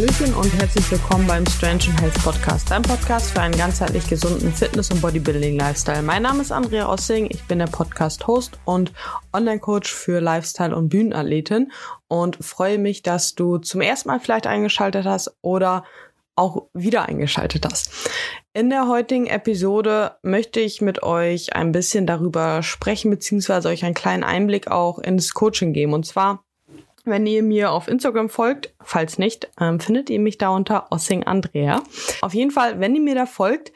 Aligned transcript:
Hallöchen 0.00 0.32
und 0.32 0.50
herzlich 0.58 0.90
willkommen 0.90 1.26
beim 1.26 1.44
Strange 1.44 1.84
and 1.90 2.00
Health 2.00 2.24
Podcast, 2.24 2.70
dein 2.70 2.80
Podcast 2.80 3.32
für 3.32 3.42
einen 3.42 3.54
ganzheitlich 3.54 4.08
gesunden 4.08 4.50
Fitness- 4.50 4.90
und 4.90 5.02
Bodybuilding-Lifestyle. 5.02 6.00
Mein 6.00 6.22
Name 6.22 6.40
ist 6.40 6.52
Andrea 6.52 6.90
Ossing, 6.90 7.26
ich 7.28 7.42
bin 7.42 7.58
der 7.58 7.66
Podcast-Host 7.66 8.58
und 8.64 8.94
Online-Coach 9.34 9.92
für 9.92 10.20
Lifestyle- 10.20 10.74
und 10.74 10.88
Bühnenathletin 10.88 11.70
und 12.08 12.42
freue 12.42 12.78
mich, 12.78 13.02
dass 13.02 13.34
du 13.34 13.58
zum 13.58 13.82
ersten 13.82 14.08
Mal 14.08 14.20
vielleicht 14.20 14.46
eingeschaltet 14.46 15.04
hast 15.04 15.36
oder 15.42 15.84
auch 16.34 16.68
wieder 16.72 17.06
eingeschaltet 17.06 17.66
hast. 17.70 17.92
In 18.54 18.70
der 18.70 18.88
heutigen 18.88 19.26
Episode 19.26 20.16
möchte 20.22 20.60
ich 20.60 20.80
mit 20.80 21.02
euch 21.02 21.54
ein 21.54 21.72
bisschen 21.72 22.06
darüber 22.06 22.62
sprechen, 22.62 23.10
beziehungsweise 23.10 23.68
euch 23.68 23.84
einen 23.84 23.92
kleinen 23.92 24.24
Einblick 24.24 24.70
auch 24.70 24.98
ins 24.98 25.34
Coaching 25.34 25.74
geben. 25.74 25.92
Und 25.92 26.06
zwar 26.06 26.42
wenn 27.04 27.26
ihr 27.26 27.42
mir 27.42 27.72
auf 27.72 27.88
Instagram 27.88 28.28
folgt, 28.28 28.74
falls 28.82 29.18
nicht, 29.18 29.48
ähm, 29.60 29.80
findet 29.80 30.10
ihr 30.10 30.20
mich 30.20 30.38
da 30.38 30.50
unter 30.50 30.90
Ossing 30.90 31.24
Andrea. 31.24 31.82
Auf 32.20 32.34
jeden 32.34 32.50
Fall, 32.50 32.80
wenn 32.80 32.94
ihr 32.94 33.00
mir 33.00 33.14
da 33.14 33.26
folgt, 33.26 33.72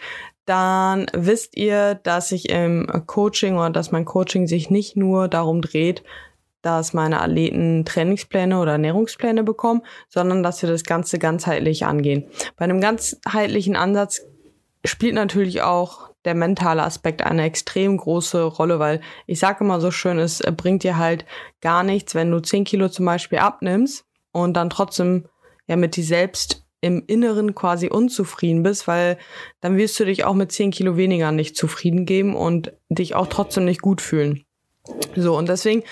dann 0.46 1.06
wisst 1.14 1.56
ihr, 1.56 1.94
dass 1.94 2.32
ich 2.32 2.50
im 2.50 2.86
Coaching 3.06 3.56
oder 3.56 3.70
dass 3.70 3.92
mein 3.92 4.04
Coaching 4.04 4.46
sich 4.46 4.70
nicht 4.70 4.96
nur 4.96 5.28
darum 5.28 5.62
dreht, 5.62 6.02
dass 6.60 6.92
meine 6.92 7.20
Athleten 7.20 7.84
Trainingspläne 7.84 8.58
oder 8.58 8.72
Ernährungspläne 8.72 9.42
bekommen, 9.42 9.82
sondern 10.08 10.42
dass 10.42 10.62
wir 10.62 10.68
das 10.68 10.84
Ganze 10.84 11.18
ganzheitlich 11.18 11.84
angehen. 11.84 12.24
Bei 12.56 12.64
einem 12.64 12.80
ganzheitlichen 12.80 13.76
Ansatz 13.76 14.22
spielt 14.84 15.14
natürlich 15.14 15.62
auch 15.62 16.13
der 16.24 16.34
mentale 16.34 16.82
Aspekt 16.82 17.22
eine 17.22 17.44
extrem 17.44 17.96
große 17.96 18.42
Rolle, 18.42 18.78
weil 18.78 19.00
ich 19.26 19.38
sage 19.38 19.64
immer 19.64 19.80
so 19.80 19.90
schön, 19.90 20.18
es 20.18 20.42
bringt 20.56 20.82
dir 20.82 20.96
halt 20.96 21.24
gar 21.60 21.82
nichts, 21.82 22.14
wenn 22.14 22.30
du 22.30 22.40
10 22.40 22.64
Kilo 22.64 22.88
zum 22.88 23.06
Beispiel 23.06 23.38
abnimmst 23.38 24.04
und 24.32 24.54
dann 24.54 24.70
trotzdem 24.70 25.26
ja 25.66 25.76
mit 25.76 25.96
dir 25.96 26.04
selbst 26.04 26.64
im 26.80 27.02
Inneren 27.06 27.54
quasi 27.54 27.88
unzufrieden 27.88 28.62
bist, 28.62 28.86
weil 28.86 29.16
dann 29.60 29.78
wirst 29.78 29.98
du 29.98 30.04
dich 30.04 30.24
auch 30.24 30.34
mit 30.34 30.52
10 30.52 30.70
Kilo 30.70 30.96
weniger 30.96 31.32
nicht 31.32 31.56
zufrieden 31.56 32.04
geben 32.04 32.36
und 32.36 32.72
dich 32.90 33.14
auch 33.14 33.26
trotzdem 33.26 33.64
nicht 33.64 33.80
gut 33.80 34.02
fühlen. 34.02 34.44
So, 35.16 35.36
und 35.36 35.48
deswegen 35.48 35.82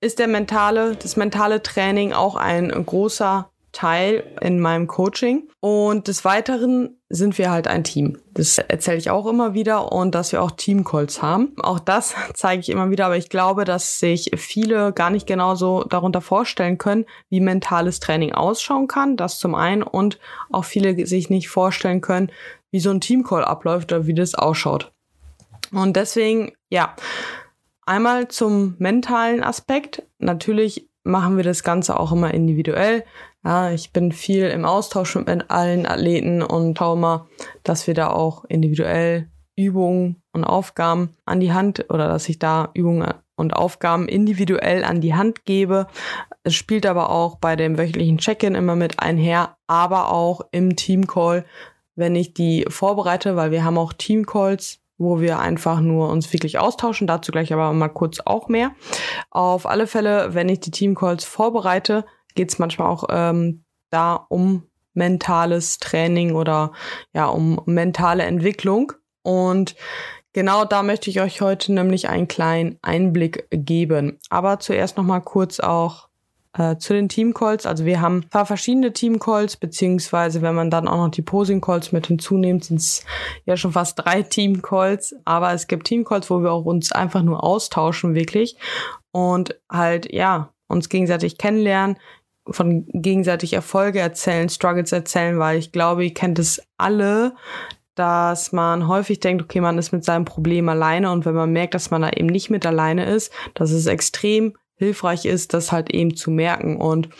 ist 0.00 0.18
der 0.18 0.26
mentale, 0.26 0.96
das 0.96 1.16
mentale 1.16 1.62
Training 1.62 2.12
auch 2.12 2.34
ein 2.34 2.70
großer 2.70 3.51
Teil 3.72 4.24
in 4.40 4.60
meinem 4.60 4.86
Coaching. 4.86 5.48
Und 5.60 6.08
des 6.08 6.24
Weiteren 6.24 7.00
sind 7.08 7.38
wir 7.38 7.50
halt 7.50 7.68
ein 7.68 7.84
Team. 7.84 8.18
Das 8.32 8.58
erzähle 8.58 8.98
ich 8.98 9.10
auch 9.10 9.26
immer 9.26 9.54
wieder 9.54 9.92
und 9.92 10.14
dass 10.14 10.32
wir 10.32 10.42
auch 10.42 10.52
Teamcalls 10.52 11.22
haben. 11.22 11.54
Auch 11.60 11.78
das 11.78 12.14
zeige 12.34 12.60
ich 12.60 12.68
immer 12.68 12.90
wieder, 12.90 13.06
aber 13.06 13.16
ich 13.16 13.28
glaube, 13.28 13.64
dass 13.64 13.98
sich 13.98 14.30
viele 14.36 14.92
gar 14.92 15.10
nicht 15.10 15.26
genauso 15.26 15.84
darunter 15.84 16.20
vorstellen 16.20 16.78
können, 16.78 17.06
wie 17.28 17.40
mentales 17.40 18.00
Training 18.00 18.32
ausschauen 18.32 18.88
kann. 18.88 19.16
Das 19.16 19.38
zum 19.38 19.54
einen 19.54 19.82
und 19.82 20.18
auch 20.50 20.64
viele 20.64 21.06
sich 21.06 21.30
nicht 21.30 21.48
vorstellen 21.48 22.00
können, 22.00 22.30
wie 22.70 22.80
so 22.80 22.90
ein 22.90 23.00
Teamcall 23.00 23.44
abläuft 23.44 23.92
oder 23.92 24.06
wie 24.06 24.14
das 24.14 24.34
ausschaut. 24.34 24.92
Und 25.72 25.96
deswegen, 25.96 26.52
ja, 26.70 26.94
einmal 27.86 28.28
zum 28.28 28.74
mentalen 28.78 29.42
Aspekt. 29.42 30.02
Natürlich 30.18 30.88
machen 31.04 31.36
wir 31.36 31.44
das 31.44 31.62
Ganze 31.62 31.98
auch 31.98 32.12
immer 32.12 32.32
individuell. 32.32 33.04
Ja, 33.44 33.70
ich 33.72 33.92
bin 33.92 34.12
viel 34.12 34.48
im 34.48 34.64
Austausch 34.64 35.16
mit 35.16 35.50
allen 35.50 35.86
Athleten 35.86 36.42
und 36.42 36.78
schaue 36.78 36.96
mal, 36.96 37.26
dass 37.64 37.86
wir 37.86 37.94
da 37.94 38.10
auch 38.10 38.44
individuell 38.44 39.28
Übungen 39.56 40.22
und 40.32 40.44
Aufgaben 40.44 41.16
an 41.24 41.40
die 41.40 41.52
Hand 41.52 41.86
oder 41.90 42.08
dass 42.08 42.28
ich 42.28 42.38
da 42.38 42.70
Übungen 42.74 43.12
und 43.34 43.54
Aufgaben 43.54 44.08
individuell 44.08 44.84
an 44.84 45.00
die 45.00 45.14
Hand 45.14 45.44
gebe. 45.44 45.88
Es 46.44 46.54
spielt 46.54 46.86
aber 46.86 47.10
auch 47.10 47.36
bei 47.36 47.56
dem 47.56 47.78
wöchentlichen 47.78 48.18
Check-in 48.18 48.54
immer 48.54 48.76
mit 48.76 49.00
einher, 49.00 49.56
aber 49.66 50.12
auch 50.12 50.42
im 50.52 50.76
Teamcall, 50.76 51.44
wenn 51.96 52.14
ich 52.14 52.34
die 52.34 52.64
vorbereite, 52.68 53.36
weil 53.36 53.50
wir 53.50 53.64
haben 53.64 53.78
auch 53.78 53.92
Teamcalls, 53.92 54.78
wo 54.98 55.20
wir 55.20 55.40
einfach 55.40 55.80
nur 55.80 56.08
uns 56.10 56.32
wirklich 56.32 56.58
austauschen. 56.58 57.06
Dazu 57.06 57.32
gleich 57.32 57.52
aber 57.52 57.72
mal 57.72 57.88
kurz 57.88 58.20
auch 58.20 58.48
mehr. 58.48 58.70
Auf 59.30 59.66
alle 59.66 59.88
Fälle, 59.88 60.34
wenn 60.34 60.48
ich 60.48 60.60
die 60.60 60.70
Teamcalls 60.70 61.24
vorbereite, 61.24 62.04
geht 62.34 62.50
es 62.50 62.58
manchmal 62.58 62.88
auch 62.88 63.04
ähm, 63.10 63.64
da 63.90 64.26
um 64.28 64.64
mentales 64.94 65.78
Training 65.78 66.34
oder 66.34 66.72
ja, 67.14 67.26
um 67.26 67.60
mentale 67.66 68.24
Entwicklung. 68.24 68.92
Und 69.22 69.74
genau 70.32 70.64
da 70.64 70.82
möchte 70.82 71.10
ich 71.10 71.20
euch 71.20 71.40
heute 71.40 71.72
nämlich 71.72 72.08
einen 72.08 72.28
kleinen 72.28 72.78
Einblick 72.82 73.46
geben. 73.50 74.18
Aber 74.30 74.58
zuerst 74.60 74.96
nochmal 74.96 75.22
kurz 75.22 75.60
auch 75.60 76.08
äh, 76.56 76.76
zu 76.76 76.92
den 76.92 77.08
Teamcalls. 77.08 77.66
Also 77.66 77.84
wir 77.84 78.00
haben 78.00 78.18
ein 78.18 78.28
paar 78.28 78.46
verschiedene 78.46 78.92
Teamcalls, 78.92 79.56
beziehungsweise 79.56 80.42
wenn 80.42 80.54
man 80.54 80.70
dann 80.70 80.88
auch 80.88 80.98
noch 80.98 81.10
die 81.10 81.22
Posing-Calls 81.22 81.92
mit 81.92 82.08
hinzunimmt, 82.08 82.64
sind 82.64 82.80
es 82.80 83.04
ja 83.46 83.56
schon 83.56 83.72
fast 83.72 83.98
drei 83.98 84.22
Teamcalls. 84.22 85.14
Aber 85.24 85.52
es 85.52 85.66
gibt 85.66 85.86
Teamcalls, 85.86 86.28
wo 86.30 86.42
wir 86.42 86.52
auch 86.52 86.64
uns 86.64 86.92
einfach 86.92 87.22
nur 87.22 87.42
austauschen, 87.42 88.14
wirklich. 88.14 88.56
Und 89.12 89.58
halt, 89.70 90.12
ja, 90.12 90.52
uns 90.68 90.88
gegenseitig 90.88 91.38
kennenlernen, 91.38 91.98
von 92.48 92.86
gegenseitig 92.92 93.52
Erfolge 93.52 94.00
erzählen, 94.00 94.48
Struggles 94.48 94.92
erzählen, 94.92 95.38
weil 95.38 95.58
ich 95.58 95.72
glaube, 95.72 96.04
ihr 96.04 96.14
kennt 96.14 96.38
es 96.38 96.62
alle, 96.76 97.34
dass 97.94 98.52
man 98.52 98.88
häufig 98.88 99.20
denkt, 99.20 99.42
okay, 99.42 99.60
man 99.60 99.78
ist 99.78 99.92
mit 99.92 100.04
seinem 100.04 100.24
Problem 100.24 100.68
alleine 100.68 101.12
und 101.12 101.24
wenn 101.24 101.34
man 101.34 101.52
merkt, 101.52 101.74
dass 101.74 101.90
man 101.90 102.02
da 102.02 102.10
eben 102.10 102.26
nicht 102.26 102.50
mit 102.50 102.64
alleine 102.66 103.04
ist, 103.04 103.32
dass 103.54 103.70
es 103.70 103.86
extrem 103.86 104.56
hilfreich 104.76 105.26
ist, 105.26 105.54
das 105.54 105.70
halt 105.70 105.90
eben 105.90 106.16
zu 106.16 106.30
merken. 106.30 106.76
Und 106.76 107.10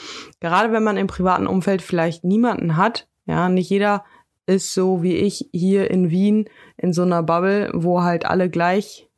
gerade 0.40 0.72
wenn 0.72 0.82
man 0.82 0.96
im 0.96 1.06
privaten 1.06 1.46
Umfeld 1.46 1.82
vielleicht 1.82 2.24
niemanden 2.24 2.76
hat, 2.76 3.08
ja, 3.26 3.48
nicht 3.48 3.70
jeder 3.70 4.04
ist 4.46 4.74
so 4.74 5.02
wie 5.02 5.14
ich 5.14 5.48
hier 5.52 5.90
in 5.90 6.10
Wien 6.10 6.48
in 6.76 6.92
so 6.92 7.02
einer 7.02 7.22
Bubble, 7.22 7.70
wo 7.72 8.02
halt 8.02 8.26
alle 8.26 8.50
gleich 8.50 9.08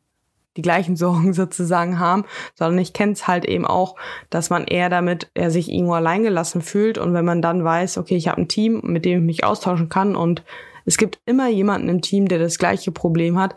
die 0.57 0.63
gleichen 0.63 0.97
Sorgen 1.05 1.33
sozusagen 1.33 1.99
haben, 1.99 2.25
sondern 2.55 2.79
ich 2.79 2.93
kenne 2.93 3.13
es 3.13 3.27
halt 3.27 3.45
eben 3.45 3.67
auch, 3.67 3.97
dass 4.31 4.51
man 4.51 4.65
eher 4.65 4.89
damit 4.89 5.31
er 5.35 5.51
sich 5.51 5.71
irgendwo 5.71 5.95
alleingelassen 5.95 6.63
fühlt 6.63 6.99
und 6.99 7.15
wenn 7.15 7.25
man 7.25 7.43
dann 7.43 7.65
weiß, 7.65 7.99
okay, 7.99 8.17
ich 8.17 8.29
habe 8.29 8.43
ein 8.43 8.49
Team, 8.49 8.81
mit 8.83 9.05
dem 9.05 9.21
ich 9.21 9.25
mich 9.25 9.45
austauschen 9.45 9.89
kann 9.89 10.17
und 10.17 10.43
es 10.87 10.97
gibt 10.99 11.19
immer 11.25 11.49
jemanden 11.49 11.89
im 11.89 12.03
Team, 12.03 12.29
der 12.29 12.39
das 12.39 12.59
gleiche 12.59 12.93
Problem 12.93 13.39
hat, 13.39 13.55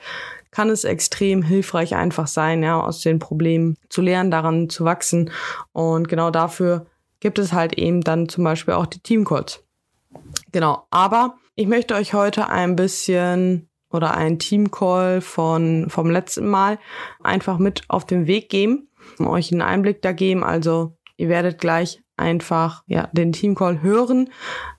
kann 0.52 0.70
es 0.70 0.86
extrem 0.86 1.44
hilfreich 1.44 1.96
einfach 1.96 2.28
sein, 2.28 2.64
ja, 2.64 2.80
aus 2.80 3.02
den 3.02 3.20
Problemen 3.20 3.76
zu 3.90 4.02
lernen, 4.02 4.32
daran 4.32 4.70
zu 4.70 4.86
wachsen 4.86 5.32
und 5.74 6.08
genau 6.08 6.32
dafür 6.32 6.86
gibt 7.20 7.40
es 7.40 7.54
halt 7.54 7.78
eben 7.78 8.02
dann 8.02 8.30
zum 8.30 8.44
Beispiel 8.44 8.76
auch 8.76 8.86
die 8.86 9.00
Teamcodes. 9.00 9.64
Genau, 10.52 10.86
aber 10.90 11.36
ich 11.56 11.68
möchte 11.68 11.96
euch 11.96 12.14
heute 12.14 12.50
ein 12.50 12.76
bisschen 12.76 13.67
oder 13.92 14.16
ein 14.16 14.40
Teamcall 14.40 15.22
von, 15.22 15.90
vom 15.90 16.10
letzten 16.10 16.48
Mal 16.48 16.80
einfach 17.24 17.58
mit 17.58 17.84
auf 17.88 18.06
den 18.06 18.28
Weg 18.28 18.50
geben, 18.50 18.90
um 19.20 19.28
euch 19.28 19.52
einen 19.52 19.62
Einblick 19.62 20.02
da 20.02 20.12
geben. 20.12 20.44
Also 20.44 20.98
ihr 21.16 21.30
werdet 21.30 21.60
gleich 21.60 22.02
einfach 22.18 22.84
ja, 22.88 23.10
den 23.12 23.32
Teamcall 23.32 23.82
hören. 23.82 24.32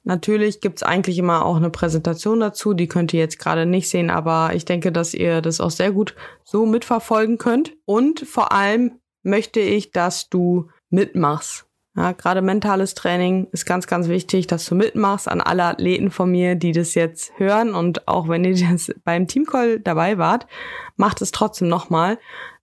Natürlich 0.03 0.61
gibt's 0.61 0.83
eigentlich 0.83 1.19
immer 1.19 1.47
auch 1.47 1.57
eine 1.57 1.71
Präsentation 1.71 2.41
dazu, 2.41 2.75
die 2.75 2.89
könnt 2.89 3.15
ihr 3.15 3.21
jetzt 3.21 3.39
gerade 3.39 3.65
nicht 3.65 3.89
sehen, 3.89 4.11
aber 4.11 4.51
ich 4.55 4.65
denke, 4.65 4.93
dass 4.93 5.15
ihr 5.15 5.41
das 5.41 5.61
auch 5.61 5.71
sehr 5.71 5.93
gut 5.93 6.15
so 6.45 6.67
mitverfolgen 6.67 7.39
könnt. 7.39 7.77
Und 7.85 8.21
vor 8.21 8.53
allem 8.53 8.99
möchte 9.23 9.61
ich, 9.61 9.93
dass 9.93 10.29
du 10.29 10.69
mitmachst. 10.91 11.68
Ja, 11.99 12.13
gerade 12.13 12.43
mentales 12.43 12.95
Training 12.95 13.49
ist 13.51 13.67
ganz, 13.67 13.89
ganz 13.89 14.07
wichtig, 14.07 14.47
dass 14.47 14.65
du 14.67 14.77
mitmachst 14.77 15.27
an 15.27 15.41
alle 15.41 15.65
Athleten 15.65 16.13
von 16.13 16.31
mir, 16.31 16.55
die 16.55 16.71
das 16.71 16.95
jetzt 16.95 17.33
hören. 17.39 17.75
Und 17.75 18.07
auch 18.07 18.29
wenn 18.29 18.45
ihr 18.45 18.55
das 18.71 18.95
beim 19.03 19.27
Teamcall 19.27 19.81
dabei 19.81 20.17
wart, 20.17 20.47
macht 20.95 21.21
es 21.23 21.33
trotzdem 21.33 21.67
nochmal. 21.67 22.21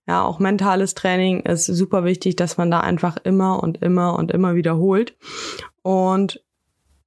Ja, 0.08 0.24
auch 0.24 0.38
mentales 0.38 0.94
Training 0.94 1.40
ist 1.40 1.66
super 1.66 2.04
wichtig, 2.04 2.36
dass 2.36 2.56
man 2.56 2.70
da 2.70 2.80
einfach 2.80 3.18
immer 3.24 3.62
und 3.62 3.82
immer 3.82 4.18
und 4.18 4.30
immer 4.30 4.54
wiederholt. 4.54 5.14
Und 5.82 6.42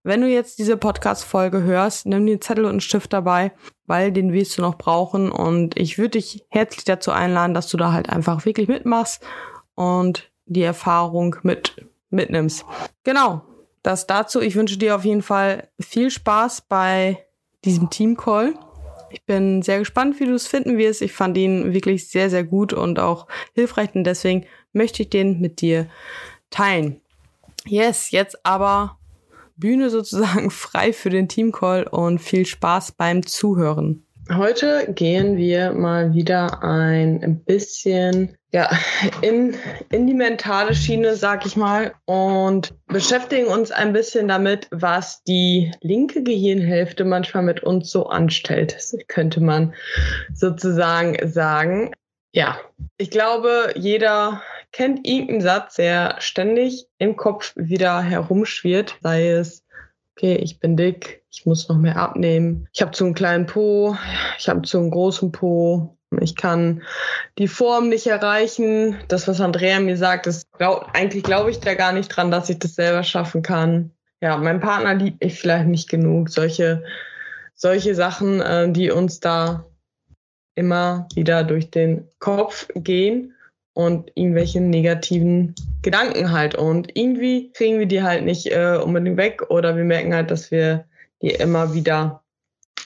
wenn 0.04 0.22
du 0.22 0.28
jetzt 0.28 0.60
diese 0.60 0.78
Podcast-Folge 0.78 1.64
hörst, 1.64 2.06
nimm 2.06 2.28
dir 2.28 2.40
Zettel 2.40 2.66
und 2.66 2.72
einen 2.72 2.82
Stift 2.82 3.12
dabei, 3.12 3.54
weil 3.88 4.12
den 4.12 4.34
wirst 4.34 4.56
du 4.56 4.62
noch 4.62 4.78
brauchen. 4.78 5.32
Und 5.32 5.80
ich 5.80 5.98
würde 5.98 6.12
dich 6.12 6.46
herzlich 6.50 6.86
dazu 6.86 7.10
einladen, 7.10 7.56
dass 7.56 7.70
du 7.70 7.78
da 7.78 7.92
halt 7.92 8.08
einfach 8.08 8.46
wirklich 8.46 8.68
mitmachst 8.68 9.26
und 9.74 10.30
die 10.46 10.62
Erfahrung 10.62 11.36
mit 11.42 11.89
mitnimmst. 12.10 12.66
Genau, 13.04 13.42
das 13.84 14.08
dazu. 14.08 14.42
Ich 14.42 14.56
wünsche 14.56 14.78
dir 14.78 14.96
auf 14.96 15.06
jeden 15.06 15.22
Fall 15.22 15.70
viel 15.80 16.12
Spaß 16.12 16.62
bei 16.68 17.26
diesem 17.66 17.90
Team-Call. 17.90 18.54
Ich 19.12 19.26
bin 19.26 19.62
sehr 19.62 19.80
gespannt, 19.80 20.20
wie 20.20 20.26
du 20.26 20.34
es 20.34 20.48
finden 20.48 20.78
wirst. 20.78 21.02
Ich 21.02 21.14
fand 21.14 21.38
ihn 21.38 21.74
wirklich 21.74 22.10
sehr, 22.10 22.30
sehr 22.30 22.44
gut 22.44 22.74
und 22.74 23.00
auch 23.00 23.28
hilfreich 23.54 23.96
und 23.96 24.04
deswegen 24.04 24.46
möchte 24.72 25.04
ich 25.04 25.10
den 25.10 25.40
mit 25.40 25.62
dir 25.62 25.88
teilen. 26.52 27.02
Yes, 27.66 28.12
jetzt 28.12 28.46
aber 28.46 28.98
Bühne 29.56 29.90
sozusagen 29.90 30.52
frei 30.52 30.94
für 30.94 31.10
den 31.10 31.28
Team-Call 31.28 31.84
und 31.84 32.20
viel 32.20 32.46
Spaß 32.46 32.94
beim 32.94 33.26
Zuhören. 33.26 34.06
Heute 34.32 34.94
gehen 34.94 35.38
wir 35.38 35.72
mal 35.72 36.14
wieder 36.14 36.64
ein 36.64 37.44
bisschen 37.46 38.38
ja, 38.52 38.70
in, 39.22 39.56
in 39.92 40.06
die 40.06 40.14
mentale 40.14 40.76
Schiene, 40.76 41.16
sag 41.16 41.48
ich 41.48 41.56
mal, 41.56 41.94
und 42.06 42.76
beschäftigen 42.86 43.48
uns 43.48 43.72
ein 43.72 43.92
bisschen 43.92 44.28
damit, 44.28 44.68
was 44.70 45.24
die 45.24 45.72
linke 45.82 46.22
Gehirnhälfte 46.22 47.06
manchmal 47.06 47.44
mit 47.44 47.64
uns 47.64 47.90
so 47.90 48.08
anstellt, 48.08 48.78
könnte 49.08 49.42
man 49.42 49.74
sozusagen 50.34 51.28
sagen. 51.28 51.92
Ja, 52.32 52.60
ich 52.98 53.10
glaube, 53.10 53.74
jeder 53.76 54.44
kennt 54.72 55.08
irgendeinen 55.08 55.42
Satz, 55.42 55.76
der 55.76 56.18
ständig 56.20 56.86
im 57.00 57.16
Kopf 57.16 57.54
wieder 57.56 58.02
herumschwirrt, 58.02 58.98
sei 59.02 59.30
es 59.30 59.64
okay, 60.20 60.36
ich 60.36 60.60
bin 60.60 60.76
dick, 60.76 61.24
ich 61.32 61.46
muss 61.46 61.70
noch 61.70 61.78
mehr 61.78 61.96
abnehmen, 61.96 62.68
ich 62.74 62.82
habe 62.82 62.92
zu 62.92 63.06
einen 63.06 63.14
kleinen 63.14 63.46
Po, 63.46 63.96
ich 64.38 64.50
habe 64.50 64.64
zu 64.64 64.78
einen 64.78 64.92
großen 64.92 65.32
Po, 65.32 65.98
ich 66.20 66.36
kann 66.36 66.82
die 67.38 67.48
Form 67.48 67.88
nicht 67.88 68.06
erreichen. 68.08 68.98
Das, 69.08 69.30
was 69.30 69.40
Andrea 69.40 69.80
mir 69.80 69.96
sagt, 69.96 70.28
ist, 70.28 70.52
glaub, 70.58 70.90
eigentlich 70.94 71.24
glaube 71.24 71.52
ich 71.52 71.62
da 71.62 71.74
gar 71.74 71.94
nicht 71.94 72.10
dran, 72.10 72.32
dass 72.32 72.50
ich 72.50 72.60
das 72.60 72.76
selber 72.76 73.04
schaffen 73.04 73.44
kann. 73.44 73.92
Ja, 74.20 74.36
mein 74.36 74.60
Partner 74.60 74.94
liebt 74.94 75.24
mich 75.24 75.40
vielleicht 75.40 75.68
nicht 75.68 75.88
genug. 75.88 76.30
Solche, 76.30 76.84
solche 77.56 77.96
Sachen, 77.96 78.42
äh, 78.42 78.70
die 78.70 78.92
uns 78.92 79.22
da 79.22 79.66
immer 80.56 81.08
wieder 81.16 81.46
durch 81.46 81.72
den 81.72 82.10
Kopf 82.20 82.68
gehen 82.76 83.36
und 83.80 84.12
irgendwelche 84.16 84.60
negativen 84.60 85.56
Gedanken 85.84 86.34
halt. 86.34 86.54
Und 86.54 86.98
irgendwie 86.98 87.50
kriegen 87.54 87.80
wir 87.80 87.86
die 87.86 88.04
halt 88.04 88.26
nicht 88.26 88.48
äh, 88.48 88.78
unbedingt 88.84 89.16
weg 89.16 89.50
oder 89.50 89.78
wir 89.78 89.86
merken 89.86 90.14
halt, 90.14 90.32
dass 90.32 90.52
wir 90.52 90.84
die 91.22 91.30
immer 91.30 91.74
wieder 91.74 92.22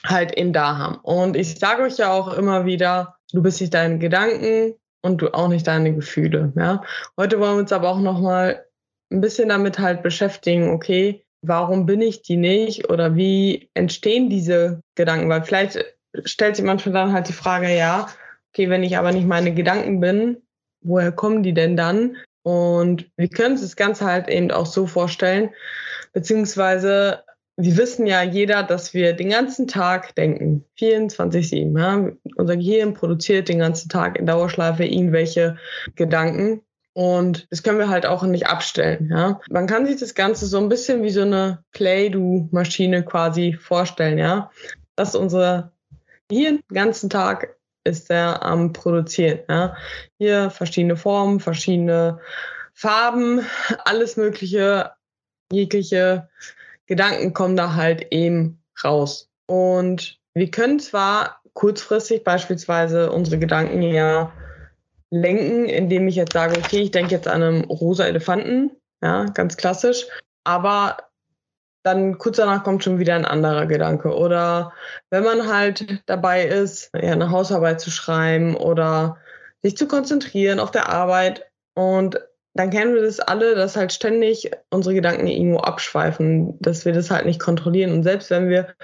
halt 0.06 0.38
eben 0.38 0.52
da 0.52 0.78
haben. 0.78 1.00
Und 1.02 1.36
ich 1.36 1.58
sage 1.58 1.82
euch 1.82 1.96
ja 1.96 2.12
auch 2.12 2.38
immer 2.38 2.64
wieder, 2.64 3.16
du 3.32 3.42
bist 3.42 3.60
nicht 3.60 3.74
deine 3.74 3.98
Gedanken 3.98 4.74
und 5.02 5.20
du 5.20 5.34
auch 5.34 5.48
nicht 5.48 5.66
deine 5.66 5.92
Gefühle. 5.92 6.52
Ja? 6.54 6.80
Heute 7.18 7.40
wollen 7.40 7.56
wir 7.56 7.62
uns 7.62 7.72
aber 7.72 7.88
auch 7.88 7.98
nochmal 7.98 8.64
ein 9.10 9.20
bisschen 9.20 9.48
damit 9.48 9.80
halt 9.80 10.00
beschäftigen, 10.04 10.70
okay, 10.70 11.24
warum 11.42 11.86
bin 11.86 12.02
ich 12.02 12.22
die 12.22 12.36
nicht 12.36 12.88
oder 12.88 13.16
wie 13.16 13.68
entstehen 13.74 14.30
diese 14.30 14.80
Gedanken? 14.94 15.28
Weil 15.28 15.42
vielleicht 15.42 15.84
stellt 16.24 16.54
sich 16.54 16.64
manchmal 16.64 16.92
dann 16.92 17.12
halt 17.12 17.26
die 17.26 17.32
Frage, 17.32 17.76
ja, 17.76 18.06
okay, 18.52 18.70
wenn 18.70 18.84
ich 18.84 18.96
aber 18.96 19.10
nicht 19.10 19.26
meine 19.26 19.52
Gedanken 19.52 19.98
bin, 19.98 20.36
woher 20.84 21.12
kommen 21.12 21.42
die 21.42 21.54
denn 21.54 21.76
dann? 21.76 22.16
Und 22.42 23.10
wir 23.16 23.28
können 23.28 23.52
uns 23.52 23.62
das 23.62 23.76
Ganze 23.76 24.04
halt 24.04 24.28
eben 24.28 24.50
auch 24.50 24.66
so 24.66 24.86
vorstellen, 24.86 25.50
beziehungsweise 26.12 27.24
wir 27.56 27.76
wissen 27.76 28.06
ja 28.06 28.22
jeder, 28.22 28.62
dass 28.62 28.94
wir 28.94 29.12
den 29.12 29.30
ganzen 29.30 29.68
Tag 29.68 30.14
denken, 30.16 30.64
24-7. 30.78 31.78
Ja? 31.78 32.10
Unser 32.36 32.56
Gehirn 32.56 32.94
produziert 32.94 33.48
den 33.48 33.60
ganzen 33.60 33.88
Tag 33.88 34.18
in 34.18 34.26
Dauerschleife 34.26 34.84
irgendwelche 34.84 35.56
Gedanken. 35.94 36.62
Und 36.94 37.46
das 37.50 37.62
können 37.62 37.78
wir 37.78 37.88
halt 37.88 38.06
auch 38.06 38.24
nicht 38.24 38.46
abstellen. 38.46 39.08
Ja? 39.10 39.40
Man 39.50 39.66
kann 39.66 39.86
sich 39.86 39.96
das 39.96 40.14
Ganze 40.14 40.46
so 40.46 40.58
ein 40.58 40.68
bisschen 40.68 41.02
wie 41.02 41.10
so 41.10 41.22
eine 41.22 41.62
Play-Do-Maschine 41.72 43.04
quasi 43.04 43.52
vorstellen. 43.52 44.18
Ja? 44.18 44.50
Dass 44.96 45.14
unser 45.14 45.72
Gehirn 46.28 46.60
den 46.70 46.74
ganzen 46.74 47.08
Tag 47.08 47.56
ist 47.84 48.10
er 48.10 48.42
am 48.42 48.72
Produzieren. 48.72 49.40
Ja. 49.48 49.76
Hier 50.18 50.50
verschiedene 50.50 50.96
Formen, 50.96 51.40
verschiedene 51.40 52.20
Farben, 52.72 53.40
alles 53.84 54.16
Mögliche, 54.16 54.92
jegliche 55.52 56.28
Gedanken 56.86 57.32
kommen 57.32 57.56
da 57.56 57.74
halt 57.74 58.08
eben 58.10 58.62
raus. 58.82 59.30
Und 59.46 60.18
wir 60.34 60.50
können 60.50 60.80
zwar 60.80 61.40
kurzfristig 61.52 62.24
beispielsweise 62.24 63.12
unsere 63.12 63.38
Gedanken 63.38 63.82
ja 63.82 64.32
lenken, 65.10 65.66
indem 65.66 66.08
ich 66.08 66.16
jetzt 66.16 66.32
sage, 66.32 66.58
okay, 66.58 66.80
ich 66.80 66.90
denke 66.90 67.12
jetzt 67.12 67.28
an 67.28 67.42
einen 67.42 67.64
rosa 67.64 68.04
Elefanten, 68.04 68.72
ja, 69.00 69.26
ganz 69.26 69.56
klassisch, 69.56 70.06
aber 70.42 70.96
dann 71.84 72.18
kurz 72.18 72.38
danach 72.38 72.64
kommt 72.64 72.82
schon 72.82 72.98
wieder 72.98 73.14
ein 73.14 73.26
anderer 73.26 73.66
Gedanke. 73.66 74.16
Oder 74.16 74.72
wenn 75.10 75.22
man 75.22 75.46
halt 75.46 76.02
dabei 76.06 76.44
ist, 76.44 76.90
ja, 76.94 77.12
eine 77.12 77.30
Hausarbeit 77.30 77.80
zu 77.80 77.90
schreiben 77.90 78.56
oder 78.56 79.18
sich 79.62 79.76
zu 79.76 79.86
konzentrieren 79.86 80.60
auf 80.60 80.70
der 80.70 80.88
Arbeit 80.88 81.46
und 81.74 82.18
dann 82.54 82.70
kennen 82.70 82.94
wir 82.94 83.02
das 83.02 83.18
alle, 83.20 83.56
dass 83.56 83.76
halt 83.76 83.92
ständig 83.92 84.50
unsere 84.70 84.94
Gedanken 84.94 85.26
irgendwo 85.26 85.58
abschweifen, 85.58 86.56
dass 86.60 86.84
wir 86.84 86.92
das 86.92 87.10
halt 87.10 87.26
nicht 87.26 87.40
kontrollieren. 87.40 87.92
Und 87.92 88.04
selbst 88.04 88.30
wenn 88.30 88.48
wir 88.48 88.74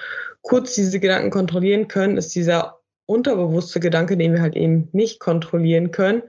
kurz 0.43 0.75
diese 0.75 0.99
Gedanken 0.99 1.31
kontrollieren 1.31 1.87
können, 1.87 2.17
ist 2.17 2.35
dieser 2.35 2.81
unterbewusste 3.07 3.79
Gedanke, 3.79 4.17
den 4.17 4.33
wir 4.33 4.43
halt 4.43 4.57
eben 4.57 4.89
nicht 4.93 5.21
kontrollieren 5.21 5.93
können, 5.93 6.23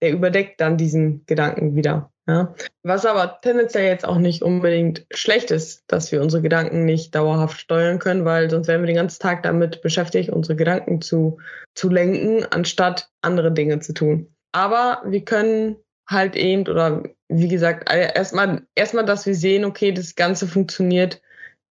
der 0.00 0.12
überdeckt 0.12 0.60
dann 0.60 0.78
diesen 0.78 1.26
Gedanken 1.26 1.76
wieder. 1.76 2.11
Ja. 2.28 2.54
Was 2.84 3.04
aber 3.04 3.40
tendenziell 3.40 3.86
jetzt 3.86 4.06
auch 4.06 4.18
nicht 4.18 4.42
unbedingt 4.42 5.06
schlecht 5.12 5.50
ist, 5.50 5.82
dass 5.88 6.12
wir 6.12 6.22
unsere 6.22 6.40
Gedanken 6.40 6.84
nicht 6.84 7.14
dauerhaft 7.14 7.60
steuern 7.60 7.98
können, 7.98 8.24
weil 8.24 8.48
sonst 8.48 8.68
wären 8.68 8.82
wir 8.82 8.86
den 8.86 8.96
ganzen 8.96 9.20
Tag 9.20 9.42
damit 9.42 9.82
beschäftigt, 9.82 10.30
unsere 10.30 10.54
Gedanken 10.54 11.00
zu, 11.00 11.38
zu 11.74 11.88
lenken, 11.88 12.46
anstatt 12.50 13.10
andere 13.22 13.50
Dinge 13.50 13.80
zu 13.80 13.92
tun. 13.92 14.32
Aber 14.52 15.02
wir 15.04 15.24
können 15.24 15.76
halt 16.08 16.36
eben, 16.36 16.68
oder 16.68 17.02
wie 17.28 17.48
gesagt, 17.48 17.90
erstmal, 17.90 18.62
erstmal, 18.74 19.04
dass 19.04 19.26
wir 19.26 19.34
sehen, 19.34 19.64
okay, 19.64 19.92
das 19.92 20.14
Ganze 20.14 20.46
funktioniert 20.46 21.20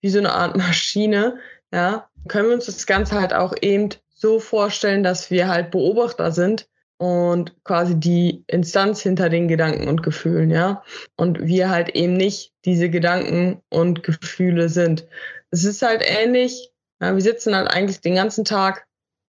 wie 0.01 0.09
so 0.09 0.19
eine 0.19 0.33
Art 0.33 0.57
Maschine, 0.57 1.37
ja, 1.71 2.09
können 2.27 2.49
wir 2.49 2.55
uns 2.55 2.65
das 2.65 2.85
Ganze 2.85 3.19
halt 3.19 3.33
auch 3.33 3.55
eben 3.61 3.89
so 4.09 4.39
vorstellen, 4.39 5.03
dass 5.03 5.31
wir 5.31 5.47
halt 5.47 5.71
Beobachter 5.71 6.31
sind 6.31 6.67
und 7.01 7.63
quasi 7.63 7.99
die 7.99 8.43
Instanz 8.45 9.01
hinter 9.01 9.29
den 9.29 9.47
Gedanken 9.47 9.87
und 9.87 10.03
Gefühlen, 10.03 10.51
ja. 10.51 10.83
Und 11.15 11.47
wir 11.47 11.71
halt 11.71 11.89
eben 11.95 12.13
nicht 12.13 12.53
diese 12.63 12.91
Gedanken 12.91 13.63
und 13.69 14.03
Gefühle 14.03 14.69
sind. 14.69 15.07
Es 15.49 15.63
ist 15.63 15.81
halt 15.81 16.03
ähnlich, 16.05 16.71
ja, 17.01 17.15
wir 17.15 17.21
sitzen 17.23 17.55
halt 17.55 17.71
eigentlich 17.71 18.01
den 18.01 18.13
ganzen 18.13 18.45
Tag 18.45 18.85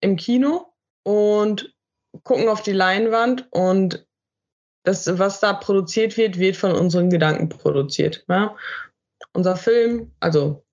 im 0.03 0.17
Kino 0.17 0.75
und 1.05 1.75
gucken 2.23 2.51
auf 2.51 2.61
die 2.61 2.73
Leinwand 2.73 3.49
und 3.51 4.07
das, 4.83 5.19
was 5.19 5.41
da 5.41 5.55
produziert 5.55 6.19
wird, 6.19 6.39
wird 6.39 6.57
von 6.57 6.73
unseren 6.73 7.09
Gedanken 7.09 7.49
produziert. 7.49 8.27
Ja? 8.29 8.57
Unser 9.33 9.57
Film, 9.57 10.13
also 10.21 10.67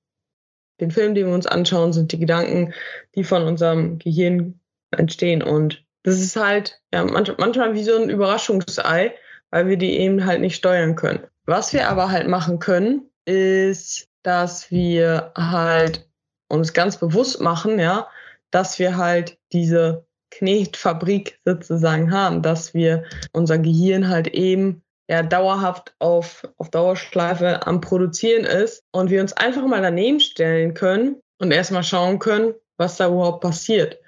den 0.81 0.91
Film, 0.91 1.15
den 1.15 1.27
wir 1.27 1.33
uns 1.33 1.47
anschauen, 1.47 1.93
sind 1.93 2.11
die 2.11 2.19
Gedanken, 2.19 2.73
die 3.15 3.23
von 3.23 3.43
unserem 3.43 3.97
Gehirn 3.97 4.59
entstehen. 4.91 5.41
Und 5.41 5.85
das 6.03 6.19
ist 6.19 6.35
halt 6.35 6.81
ja, 6.93 7.03
manchmal 7.03 7.73
wie 7.73 7.83
so 7.83 7.95
ein 7.95 8.09
Überraschungsei, 8.09 9.15
weil 9.49 9.67
wir 9.67 9.77
die 9.77 9.99
eben 9.99 10.25
halt 10.25 10.41
nicht 10.41 10.55
steuern 10.55 10.95
können. 10.95 11.27
Was 11.45 11.73
wir 11.73 11.89
aber 11.89 12.11
halt 12.11 12.27
machen 12.27 12.59
können, 12.59 13.09
ist, 13.25 14.07
dass 14.23 14.71
wir 14.71 15.31
halt 15.35 16.07
uns 16.47 16.73
ganz 16.73 16.97
bewusst 16.97 17.41
machen, 17.41 17.79
ja, 17.79 18.07
dass 18.51 18.79
wir 18.79 18.97
halt 18.97 19.37
diese 19.51 20.05
Knechtfabrik 20.31 21.39
sozusagen 21.45 22.11
haben, 22.11 22.41
dass 22.41 22.73
wir 22.73 23.03
unser 23.33 23.57
Gehirn 23.57 24.07
halt 24.07 24.27
eben 24.27 24.81
ja 25.09 25.23
dauerhaft 25.23 25.93
auf, 25.99 26.47
auf 26.57 26.69
Dauerschleife 26.69 27.67
am 27.67 27.81
Produzieren 27.81 28.45
ist 28.45 28.83
und 28.91 29.09
wir 29.09 29.21
uns 29.21 29.33
einfach 29.33 29.65
mal 29.65 29.81
daneben 29.81 30.19
stellen 30.19 30.73
können 30.73 31.21
und 31.39 31.51
erstmal 31.51 31.83
schauen 31.83 32.19
können, 32.19 32.53
was 32.77 32.97
da 32.97 33.07
überhaupt 33.07 33.41
passiert. 33.41 34.00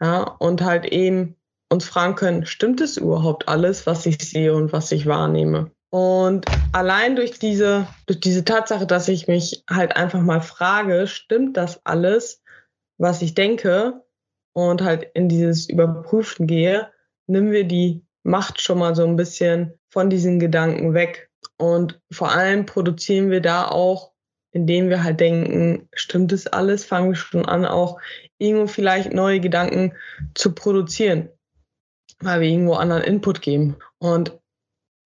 Ja, 0.00 0.22
und 0.22 0.62
halt 0.62 0.86
eben 0.86 1.36
uns 1.70 1.86
fragen 1.86 2.14
können, 2.14 2.46
stimmt 2.46 2.80
es 2.80 2.96
überhaupt 2.96 3.48
alles, 3.48 3.86
was 3.86 4.06
ich 4.06 4.18
sehe 4.18 4.54
und 4.54 4.72
was 4.72 4.92
ich 4.92 5.06
wahrnehme? 5.06 5.70
Und 5.90 6.46
allein 6.72 7.16
durch 7.16 7.38
diese, 7.38 7.88
durch 8.06 8.20
diese 8.20 8.44
Tatsache, 8.44 8.86
dass 8.86 9.08
ich 9.08 9.26
mich 9.26 9.64
halt 9.68 9.96
einfach 9.96 10.20
mal 10.20 10.40
frage, 10.40 11.06
stimmt 11.06 11.56
das 11.56 11.84
alles, 11.84 12.42
was 12.98 13.22
ich 13.22 13.34
denke? 13.34 14.02
Und 14.52 14.82
halt 14.82 15.10
in 15.14 15.28
dieses 15.28 15.68
Überprüfen 15.68 16.46
gehe, 16.46 16.90
nehmen 17.26 17.50
wir 17.50 17.64
die 17.64 18.04
Macht 18.22 18.60
schon 18.60 18.78
mal 18.78 18.94
so 18.94 19.04
ein 19.04 19.16
bisschen 19.16 19.78
von 19.90 20.10
diesen 20.10 20.40
Gedanken 20.40 20.94
weg. 20.94 21.30
Und 21.58 22.00
vor 22.10 22.32
allem 22.32 22.66
produzieren 22.66 23.30
wir 23.30 23.40
da 23.40 23.68
auch 23.68 24.12
indem 24.56 24.88
wir 24.88 25.04
halt 25.04 25.20
denken, 25.20 25.86
stimmt 25.92 26.32
es 26.32 26.46
alles, 26.46 26.82
fangen 26.86 27.10
wir 27.10 27.14
schon 27.14 27.44
an, 27.44 27.66
auch 27.66 28.00
irgendwo 28.38 28.66
vielleicht 28.66 29.12
neue 29.12 29.40
Gedanken 29.40 29.92
zu 30.34 30.54
produzieren, 30.54 31.28
weil 32.20 32.40
wir 32.40 32.48
irgendwo 32.48 32.74
anderen 32.74 33.02
Input 33.02 33.42
geben. 33.42 33.76
Und 33.98 34.38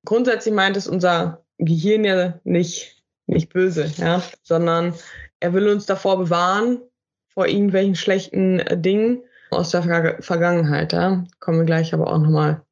grundsätzlich 0.05 0.55
meint 0.55 0.77
es 0.77 0.87
unser 0.87 1.45
Gehirn 1.59 2.05
ja 2.05 2.41
nicht, 2.45 3.03
nicht 3.27 3.53
böse, 3.53 3.93
ja, 3.99 4.23
sondern 4.43 4.95
er 5.41 5.55
will 5.55 5.69
uns 5.69 5.87
davor 5.87 6.19
bewahren, 6.19 6.81
vor 7.33 7.47
irgendwelchen 7.47 7.95
schlechten 7.95 8.61
äh, 8.61 8.79
Dingen 8.79 9.23
aus 9.51 9.71
der 9.71 9.83
Vergangenheit. 10.21 10.93
Ja. 10.93 11.25
Kommen 11.39 11.59
wir 11.59 11.65
gleich 11.65 11.95
aber 11.95 12.13
auch 12.13 12.19
nochmal 12.19 12.63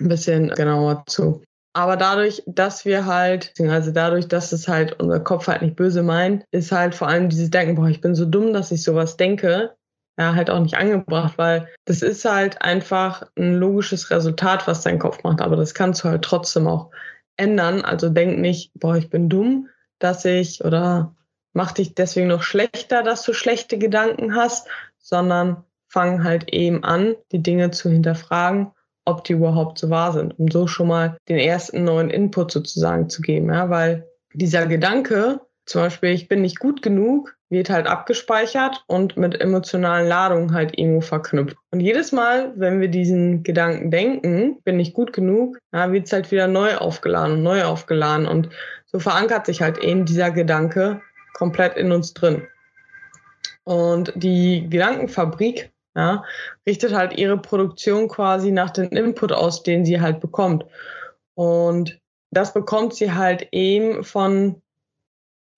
ein 0.00 0.08
bisschen 0.08 0.48
genauer 0.50 1.04
zu. 1.06 1.42
Aber 1.76 1.98
dadurch, 1.98 2.42
dass 2.46 2.86
wir 2.86 3.04
halt, 3.04 3.52
also 3.60 3.90
dadurch, 3.90 4.28
dass 4.28 4.52
es 4.52 4.66
halt 4.66 4.98
unser 4.98 5.20
Kopf 5.20 5.46
halt 5.46 5.60
nicht 5.60 5.76
böse 5.76 6.02
meint, 6.02 6.46
ist 6.50 6.72
halt 6.72 6.94
vor 6.94 7.06
allem 7.06 7.28
dieses 7.28 7.50
Denken, 7.50 7.74
boah, 7.74 7.88
ich 7.88 8.00
bin 8.00 8.14
so 8.14 8.24
dumm, 8.24 8.54
dass 8.54 8.72
ich 8.72 8.82
sowas 8.82 9.18
denke. 9.18 9.76
ja 10.18 10.34
halt 10.34 10.48
auch 10.48 10.60
nicht 10.60 10.78
angebracht, 10.78 11.36
weil 11.36 11.68
das 11.84 12.00
ist 12.00 12.24
halt 12.24 12.62
einfach 12.62 13.24
ein 13.36 13.56
logisches 13.56 14.10
Resultat, 14.10 14.66
was 14.66 14.80
dein 14.80 14.98
Kopf 14.98 15.22
macht. 15.22 15.42
Aber 15.42 15.56
das 15.56 15.74
kannst 15.74 16.02
du 16.02 16.08
halt 16.08 16.22
trotzdem 16.22 16.66
auch 16.66 16.92
ändern. 17.36 17.82
Also 17.82 18.08
denk 18.08 18.38
nicht, 18.38 18.70
boah, 18.72 18.96
ich 18.96 19.10
bin 19.10 19.28
dumm, 19.28 19.68
dass 19.98 20.24
ich 20.24 20.64
oder 20.64 21.14
mach 21.52 21.72
dich 21.72 21.94
deswegen 21.94 22.28
noch 22.28 22.42
schlechter, 22.42 23.02
dass 23.02 23.22
du 23.22 23.34
schlechte 23.34 23.76
Gedanken 23.76 24.34
hast, 24.34 24.66
sondern 24.96 25.62
fang 25.88 26.24
halt 26.24 26.48
eben 26.54 26.84
an, 26.84 27.16
die 27.32 27.42
Dinge 27.42 27.70
zu 27.70 27.90
hinterfragen, 27.90 28.72
ob 29.06 29.24
die 29.24 29.32
überhaupt 29.32 29.78
so 29.78 29.88
wahr 29.88 30.12
sind, 30.12 30.38
um 30.38 30.50
so 30.50 30.66
schon 30.66 30.88
mal 30.88 31.16
den 31.28 31.38
ersten 31.38 31.84
neuen 31.84 32.10
Input 32.10 32.52
sozusagen 32.52 33.08
zu 33.08 33.22
geben. 33.22 33.50
Ja, 33.50 33.70
weil 33.70 34.06
dieser 34.34 34.66
Gedanke, 34.66 35.40
zum 35.64 35.82
Beispiel, 35.82 36.10
ich 36.10 36.28
bin 36.28 36.42
nicht 36.42 36.58
gut 36.58 36.82
genug, 36.82 37.36
wird 37.48 37.70
halt 37.70 37.86
abgespeichert 37.86 38.84
und 38.88 39.16
mit 39.16 39.40
emotionalen 39.40 40.08
Ladungen 40.08 40.52
halt 40.52 40.76
irgendwo 40.76 41.00
verknüpft. 41.00 41.56
Und 41.70 41.80
jedes 41.80 42.10
Mal, 42.10 42.52
wenn 42.56 42.80
wir 42.80 42.88
diesen 42.88 43.44
Gedanken 43.44 43.90
denken, 43.90 44.60
bin 44.64 44.80
ich 44.80 44.92
gut 44.92 45.12
genug, 45.12 45.56
ja, 45.72 45.92
wird 45.92 46.06
es 46.06 46.12
halt 46.12 46.30
wieder 46.32 46.48
neu 46.48 46.76
aufgeladen 46.76 47.36
und 47.36 47.42
neu 47.44 47.64
aufgeladen. 47.64 48.26
Und 48.26 48.50
so 48.86 48.98
verankert 48.98 49.46
sich 49.46 49.62
halt 49.62 49.78
eben 49.78 50.04
dieser 50.04 50.32
Gedanke 50.32 51.00
komplett 51.34 51.76
in 51.76 51.92
uns 51.92 52.14
drin. 52.14 52.42
Und 53.62 54.12
die 54.16 54.68
Gedankenfabrik 54.68 55.70
ja, 55.96 56.24
richtet 56.66 56.94
halt 56.94 57.16
ihre 57.18 57.38
Produktion 57.38 58.08
quasi 58.08 58.52
nach 58.52 58.70
dem 58.70 58.90
Input 58.90 59.32
aus, 59.32 59.62
den 59.62 59.84
sie 59.84 60.00
halt 60.00 60.20
bekommt. 60.20 60.66
Und 61.34 61.98
das 62.30 62.52
bekommt 62.52 62.94
sie 62.94 63.12
halt 63.12 63.48
eben 63.52 64.04
von 64.04 64.62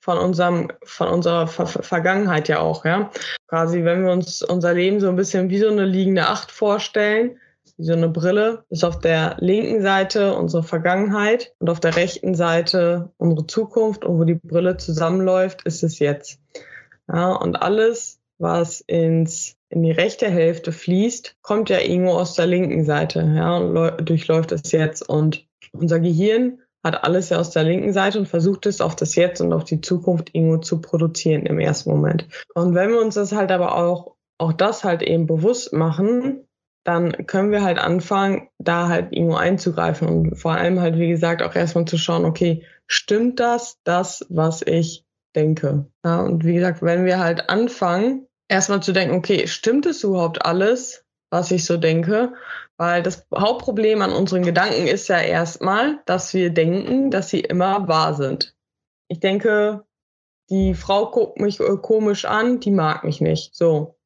von 0.00 0.16
unserem, 0.16 0.70
von 0.84 1.08
unserer 1.08 1.48
Ver 1.48 1.66
Vergangenheit 1.66 2.48
ja 2.48 2.60
auch, 2.60 2.84
ja. 2.84 3.10
Quasi, 3.48 3.84
wenn 3.84 4.04
wir 4.04 4.12
uns 4.12 4.42
unser 4.42 4.72
Leben 4.72 5.00
so 5.00 5.08
ein 5.08 5.16
bisschen 5.16 5.50
wie 5.50 5.58
so 5.58 5.68
eine 5.68 5.84
liegende 5.84 6.28
Acht 6.28 6.50
vorstellen, 6.50 7.38
wie 7.76 7.84
so 7.84 7.92
eine 7.92 8.08
Brille, 8.08 8.64
ist 8.70 8.84
auf 8.84 9.00
der 9.00 9.36
linken 9.40 9.82
Seite 9.82 10.34
unsere 10.34 10.62
Vergangenheit 10.62 11.52
und 11.58 11.68
auf 11.68 11.80
der 11.80 11.96
rechten 11.96 12.34
Seite 12.34 13.10
unsere 13.18 13.46
Zukunft 13.46 14.04
und 14.04 14.18
wo 14.18 14.24
die 14.24 14.36
Brille 14.36 14.76
zusammenläuft, 14.76 15.62
ist 15.64 15.82
es 15.82 15.98
jetzt. 15.98 16.40
Ja, 17.12 17.32
und 17.32 17.56
alles, 17.60 18.17
was 18.38 18.80
ins, 18.80 19.56
in 19.68 19.82
die 19.82 19.90
rechte 19.90 20.30
Hälfte 20.30 20.72
fließt, 20.72 21.36
kommt 21.42 21.70
ja 21.70 21.80
irgendwo 21.80 22.12
aus 22.12 22.34
der 22.34 22.46
linken 22.46 22.84
Seite, 22.84 23.20
ja, 23.36 23.56
und 23.58 24.08
durchläuft 24.08 24.52
es 24.52 24.72
jetzt. 24.72 25.08
Und 25.08 25.46
unser 25.72 26.00
Gehirn 26.00 26.60
hat 26.84 27.04
alles 27.04 27.28
ja 27.28 27.38
aus 27.38 27.50
der 27.50 27.64
linken 27.64 27.92
Seite 27.92 28.18
und 28.18 28.28
versucht 28.28 28.66
es 28.66 28.80
auf 28.80 28.96
das 28.96 29.14
Jetzt 29.14 29.40
und 29.40 29.52
auf 29.52 29.64
die 29.64 29.80
Zukunft 29.80 30.34
irgendwo 30.34 30.58
zu 30.58 30.80
produzieren 30.80 31.44
im 31.46 31.58
ersten 31.58 31.90
Moment. 31.90 32.28
Und 32.54 32.74
wenn 32.74 32.90
wir 32.90 33.00
uns 33.00 33.14
das 33.14 33.32
halt 33.32 33.50
aber 33.50 33.76
auch, 33.76 34.14
auch 34.38 34.52
das 34.52 34.84
halt 34.84 35.02
eben 35.02 35.26
bewusst 35.26 35.72
machen, 35.72 36.44
dann 36.84 37.26
können 37.26 37.50
wir 37.50 37.62
halt 37.62 37.78
anfangen, 37.78 38.48
da 38.58 38.88
halt 38.88 39.12
irgendwo 39.12 39.36
einzugreifen 39.36 40.08
und 40.08 40.36
vor 40.36 40.52
allem 40.52 40.80
halt, 40.80 40.98
wie 40.98 41.08
gesagt, 41.08 41.42
auch 41.42 41.54
erstmal 41.54 41.84
zu 41.84 41.98
schauen, 41.98 42.24
okay, 42.24 42.64
stimmt 42.86 43.40
das, 43.40 43.78
das, 43.84 44.24
was 44.30 44.62
ich 44.62 45.04
denke? 45.34 45.86
Ja, 46.04 46.20
und 46.20 46.44
wie 46.44 46.54
gesagt, 46.54 46.80
wenn 46.80 47.04
wir 47.04 47.18
halt 47.18 47.50
anfangen, 47.50 48.27
erstmal 48.48 48.82
zu 48.82 48.92
denken, 48.92 49.14
okay, 49.14 49.46
stimmt 49.46 49.86
es 49.86 50.02
überhaupt 50.02 50.44
alles, 50.44 51.04
was 51.30 51.50
ich 51.50 51.64
so 51.64 51.76
denke? 51.76 52.34
Weil 52.76 53.02
das 53.02 53.26
Hauptproblem 53.34 54.02
an 54.02 54.12
unseren 54.12 54.42
Gedanken 54.42 54.86
ist 54.86 55.08
ja 55.08 55.20
erstmal, 55.20 56.00
dass 56.06 56.32
wir 56.34 56.50
denken, 56.50 57.10
dass 57.10 57.28
sie 57.28 57.40
immer 57.40 57.88
wahr 57.88 58.14
sind. 58.14 58.54
Ich 59.08 59.20
denke, 59.20 59.84
die 60.50 60.74
Frau 60.74 61.10
guckt 61.10 61.40
mich 61.40 61.60
äh, 61.60 61.76
komisch 61.76 62.24
an, 62.24 62.60
die 62.60 62.70
mag 62.70 63.04
mich 63.04 63.20
nicht. 63.20 63.54
So. 63.54 63.96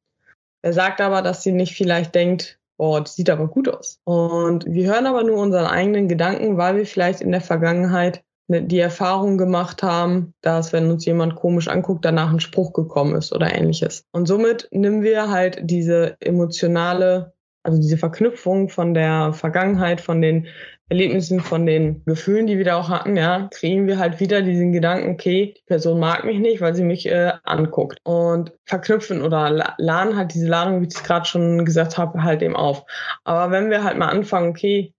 Er 0.61 0.73
sagt 0.73 1.01
aber, 1.01 1.21
dass 1.21 1.43
sie 1.43 1.51
nicht 1.51 1.75
vielleicht 1.75 2.15
denkt, 2.15 2.59
boah, 2.77 3.01
die 3.01 3.11
sieht 3.11 3.29
aber 3.29 3.47
gut 3.47 3.69
aus. 3.69 3.99
Und 4.05 4.65
wir 4.65 4.87
hören 4.87 5.05
aber 5.05 5.23
nur 5.23 5.37
unseren 5.37 5.67
eigenen 5.67 6.07
Gedanken, 6.07 6.57
weil 6.57 6.77
wir 6.77 6.85
vielleicht 6.85 7.21
in 7.21 7.31
der 7.31 7.41
Vergangenheit 7.41 8.23
die 8.47 8.79
Erfahrung 8.79 9.37
gemacht 9.37 9.83
haben, 9.83 10.33
dass 10.41 10.73
wenn 10.73 10.91
uns 10.91 11.05
jemand 11.05 11.35
komisch 11.35 11.67
anguckt, 11.67 12.05
danach 12.05 12.31
ein 12.31 12.39
Spruch 12.39 12.73
gekommen 12.73 13.15
ist 13.15 13.33
oder 13.33 13.53
ähnliches. 13.53 14.03
Und 14.11 14.27
somit 14.27 14.67
nehmen 14.71 15.01
wir 15.01 15.29
halt 15.29 15.59
diese 15.63 16.17
emotionale 16.19 17.33
also 17.63 17.81
diese 17.81 17.97
Verknüpfung 17.97 18.69
von 18.69 18.93
der 18.93 19.33
Vergangenheit, 19.33 20.01
von 20.01 20.21
den 20.21 20.47
Erlebnissen, 20.89 21.39
von 21.39 21.65
den 21.65 22.03
Gefühlen, 22.05 22.45
die 22.45 22.57
wir 22.57 22.65
da 22.65 22.75
auch 22.75 22.89
hatten, 22.89 23.15
ja, 23.15 23.47
kriegen 23.51 23.87
wir 23.87 23.97
halt 23.97 24.19
wieder 24.19 24.41
diesen 24.41 24.73
Gedanken, 24.73 25.11
okay, 25.11 25.53
die 25.57 25.63
Person 25.65 25.99
mag 25.99 26.25
mich 26.25 26.39
nicht, 26.39 26.59
weil 26.59 26.75
sie 26.75 26.83
mich 26.83 27.07
äh, 27.07 27.31
anguckt. 27.43 27.97
Und 28.03 28.51
verknüpfen 28.65 29.21
oder 29.21 29.75
laden 29.77 30.17
halt 30.17 30.33
diese 30.33 30.47
Ladung, 30.47 30.81
wie 30.81 30.87
ich 30.87 30.93
es 30.93 31.03
gerade 31.03 31.25
schon 31.25 31.63
gesagt 31.63 31.97
habe, 31.97 32.21
halt 32.21 32.41
eben 32.41 32.55
auf. 32.55 32.83
Aber 33.23 33.51
wenn 33.51 33.69
wir 33.69 33.83
halt 33.83 33.97
mal 33.97 34.09
anfangen, 34.09 34.49
okay, 34.49 34.93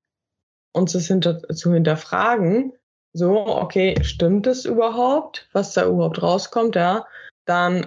uns 0.73 0.93
das 0.93 1.07
hinter, 1.07 1.43
zu 1.51 1.73
hinterfragen, 1.73 2.73
so, 3.15 3.47
okay, 3.47 3.97
stimmt 4.03 4.47
es 4.47 4.65
überhaupt, 4.65 5.49
was 5.53 5.73
da 5.73 5.87
überhaupt 5.87 6.21
rauskommt, 6.21 6.75
ja, 6.75 7.07
dann 7.47 7.87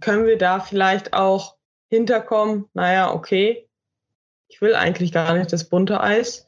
können 0.00 0.26
wir 0.26 0.38
da 0.38 0.60
vielleicht 0.60 1.14
auch 1.14 1.56
hinterkommen, 1.88 2.68
naja, 2.74 3.12
okay, 3.12 3.68
ich 4.48 4.60
will 4.60 4.74
eigentlich 4.74 5.12
gar 5.12 5.34
nicht 5.34 5.52
das 5.52 5.68
bunte 5.68 6.00
Eis. 6.00 6.46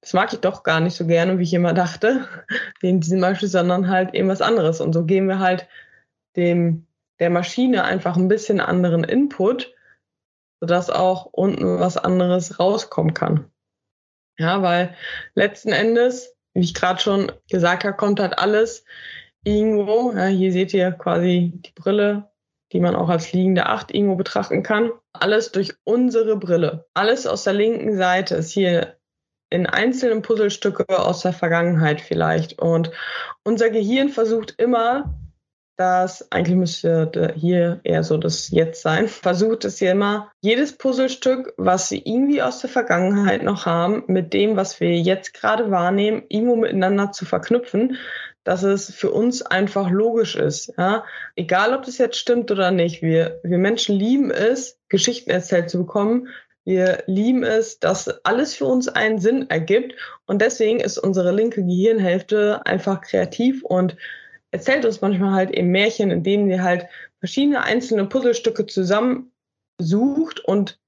Das 0.00 0.12
mag 0.12 0.32
ich 0.32 0.40
doch 0.40 0.62
gar 0.62 0.80
nicht 0.80 0.94
so 0.94 1.06
gerne, 1.06 1.38
wie 1.38 1.42
ich 1.42 1.54
immer 1.54 1.72
dachte, 1.72 2.28
in 2.80 3.00
diesem 3.00 3.20
Beispiel, 3.20 3.48
sondern 3.48 3.88
halt 3.88 4.14
eben 4.14 4.28
was 4.28 4.40
anderes. 4.40 4.80
Und 4.80 4.92
so 4.92 5.04
geben 5.04 5.28
wir 5.28 5.40
halt 5.40 5.68
dem, 6.36 6.86
der 7.18 7.30
Maschine 7.30 7.84
einfach 7.84 8.16
ein 8.16 8.28
bisschen 8.28 8.60
anderen 8.60 9.04
Input, 9.04 9.74
sodass 10.60 10.90
auch 10.90 11.26
unten 11.26 11.80
was 11.80 11.96
anderes 11.96 12.60
rauskommen 12.60 13.14
kann. 13.14 13.50
Ja, 14.38 14.62
weil 14.62 14.94
letzten 15.34 15.72
Endes, 15.72 16.34
wie 16.54 16.60
ich 16.60 16.74
gerade 16.74 17.00
schon 17.00 17.32
gesagt 17.50 17.84
habe, 17.84 17.96
kommt 17.96 18.20
halt 18.20 18.38
alles 18.38 18.84
irgendwo. 19.44 20.12
Ja, 20.12 20.26
hier 20.26 20.52
seht 20.52 20.74
ihr 20.74 20.92
quasi 20.92 21.52
die 21.54 21.72
Brille 21.74 22.32
die 22.72 22.80
man 22.80 22.96
auch 22.96 23.08
als 23.08 23.32
liegende 23.32 23.66
Acht 23.66 23.94
irgendwo 23.94 24.16
betrachten 24.16 24.62
kann. 24.62 24.90
Alles 25.12 25.52
durch 25.52 25.74
unsere 25.84 26.36
Brille. 26.36 26.86
Alles 26.94 27.26
aus 27.26 27.44
der 27.44 27.52
linken 27.52 27.96
Seite 27.96 28.36
ist 28.36 28.50
hier 28.50 28.96
in 29.50 29.66
einzelnen 29.66 30.22
Puzzlestücke 30.22 30.86
aus 30.88 31.20
der 31.20 31.34
Vergangenheit 31.34 32.00
vielleicht. 32.00 32.58
Und 32.58 32.90
unser 33.44 33.68
Gehirn 33.68 34.08
versucht 34.08 34.54
immer, 34.56 35.14
das, 35.82 36.30
eigentlich 36.30 36.56
müsste 36.56 37.34
hier 37.36 37.80
eher 37.82 38.04
so 38.04 38.16
das 38.16 38.50
Jetzt 38.50 38.82
sein, 38.82 39.08
versucht 39.08 39.64
es 39.64 39.78
hier 39.78 39.90
immer, 39.90 40.30
jedes 40.40 40.78
Puzzlestück, 40.78 41.54
was 41.56 41.88
sie 41.88 42.00
irgendwie 42.04 42.40
aus 42.40 42.60
der 42.60 42.70
Vergangenheit 42.70 43.42
noch 43.42 43.66
haben, 43.66 44.04
mit 44.06 44.32
dem, 44.32 44.56
was 44.56 44.78
wir 44.78 44.96
jetzt 44.96 45.34
gerade 45.34 45.72
wahrnehmen, 45.72 46.22
irgendwo 46.28 46.54
miteinander 46.54 47.10
zu 47.10 47.24
verknüpfen, 47.24 47.96
dass 48.44 48.62
es 48.62 48.94
für 48.94 49.10
uns 49.10 49.42
einfach 49.42 49.90
logisch 49.90 50.36
ist. 50.36 50.72
Ja? 50.78 51.04
Egal, 51.34 51.74
ob 51.74 51.84
das 51.84 51.98
jetzt 51.98 52.16
stimmt 52.16 52.52
oder 52.52 52.70
nicht. 52.70 53.02
Wir, 53.02 53.40
wir 53.42 53.58
Menschen 53.58 53.96
lieben 53.96 54.30
es, 54.30 54.78
Geschichten 54.88 55.30
erzählt 55.30 55.68
zu 55.68 55.78
bekommen. 55.78 56.28
Wir 56.64 57.02
lieben 57.06 57.42
es, 57.42 57.80
dass 57.80 58.24
alles 58.24 58.54
für 58.54 58.66
uns 58.66 58.86
einen 58.86 59.18
Sinn 59.18 59.50
ergibt. 59.50 59.94
Und 60.26 60.42
deswegen 60.42 60.78
ist 60.78 60.98
unsere 60.98 61.32
linke 61.32 61.64
Gehirnhälfte 61.64 62.64
einfach 62.66 63.00
kreativ 63.00 63.64
und 63.64 63.96
erzählt 64.52 64.84
uns 64.84 65.00
manchmal 65.00 65.32
halt 65.32 65.50
eben 65.50 65.70
Märchen, 65.70 66.10
in 66.10 66.22
denen 66.22 66.48
sie 66.48 66.60
halt 66.60 66.86
verschiedene 67.18 67.62
einzelne 67.62 68.06
Puzzlestücke 68.06 68.66
zusammensucht 68.66 70.40
und 70.44 70.78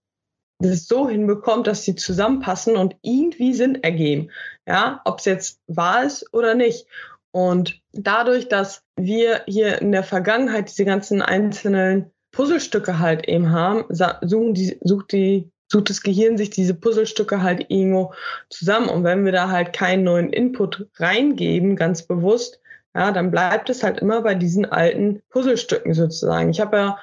das 0.60 0.86
so 0.86 1.08
hinbekommt, 1.08 1.66
dass 1.66 1.84
sie 1.84 1.96
zusammenpassen 1.96 2.76
und 2.76 2.94
irgendwie 3.02 3.54
Sinn 3.54 3.82
ergeben. 3.82 4.30
Ja, 4.66 5.00
ob 5.04 5.18
es 5.18 5.24
jetzt 5.24 5.60
wahr 5.66 6.04
ist 6.04 6.32
oder 6.32 6.54
nicht. 6.54 6.86
Und 7.32 7.82
dadurch, 7.92 8.48
dass 8.48 8.84
wir 8.96 9.42
hier 9.46 9.80
in 9.82 9.90
der 9.90 10.04
Vergangenheit 10.04 10.68
diese 10.68 10.84
ganzen 10.84 11.20
einzelnen 11.20 12.12
Puzzlestücke 12.30 13.00
halt 13.00 13.28
eben 13.28 13.50
haben, 13.50 13.84
suchen 13.90 14.54
die, 14.54 14.78
sucht 14.82 15.12
die 15.12 15.50
sucht 15.66 15.90
das 15.90 16.02
Gehirn 16.02 16.36
sich 16.36 16.50
diese 16.50 16.74
Puzzlestücke 16.74 17.42
halt 17.42 17.66
irgendwo 17.68 18.12
zusammen. 18.48 18.88
Und 18.88 19.02
wenn 19.02 19.24
wir 19.24 19.32
da 19.32 19.50
halt 19.50 19.72
keinen 19.72 20.04
neuen 20.04 20.32
Input 20.32 20.86
reingeben, 20.96 21.74
ganz 21.74 22.02
bewusst, 22.02 22.60
ja, 22.94 23.10
dann 23.12 23.30
bleibt 23.30 23.70
es 23.70 23.82
halt 23.82 23.98
immer 23.98 24.22
bei 24.22 24.34
diesen 24.34 24.64
alten 24.64 25.22
Puzzlestücken 25.30 25.94
sozusagen. 25.94 26.50
Ich 26.50 26.60
habe 26.60 26.76
ja 26.76 26.98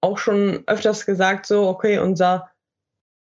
auch 0.00 0.18
schon 0.18 0.64
öfters 0.66 1.06
gesagt, 1.06 1.46
so, 1.46 1.68
okay, 1.68 1.98
unser 1.98 2.50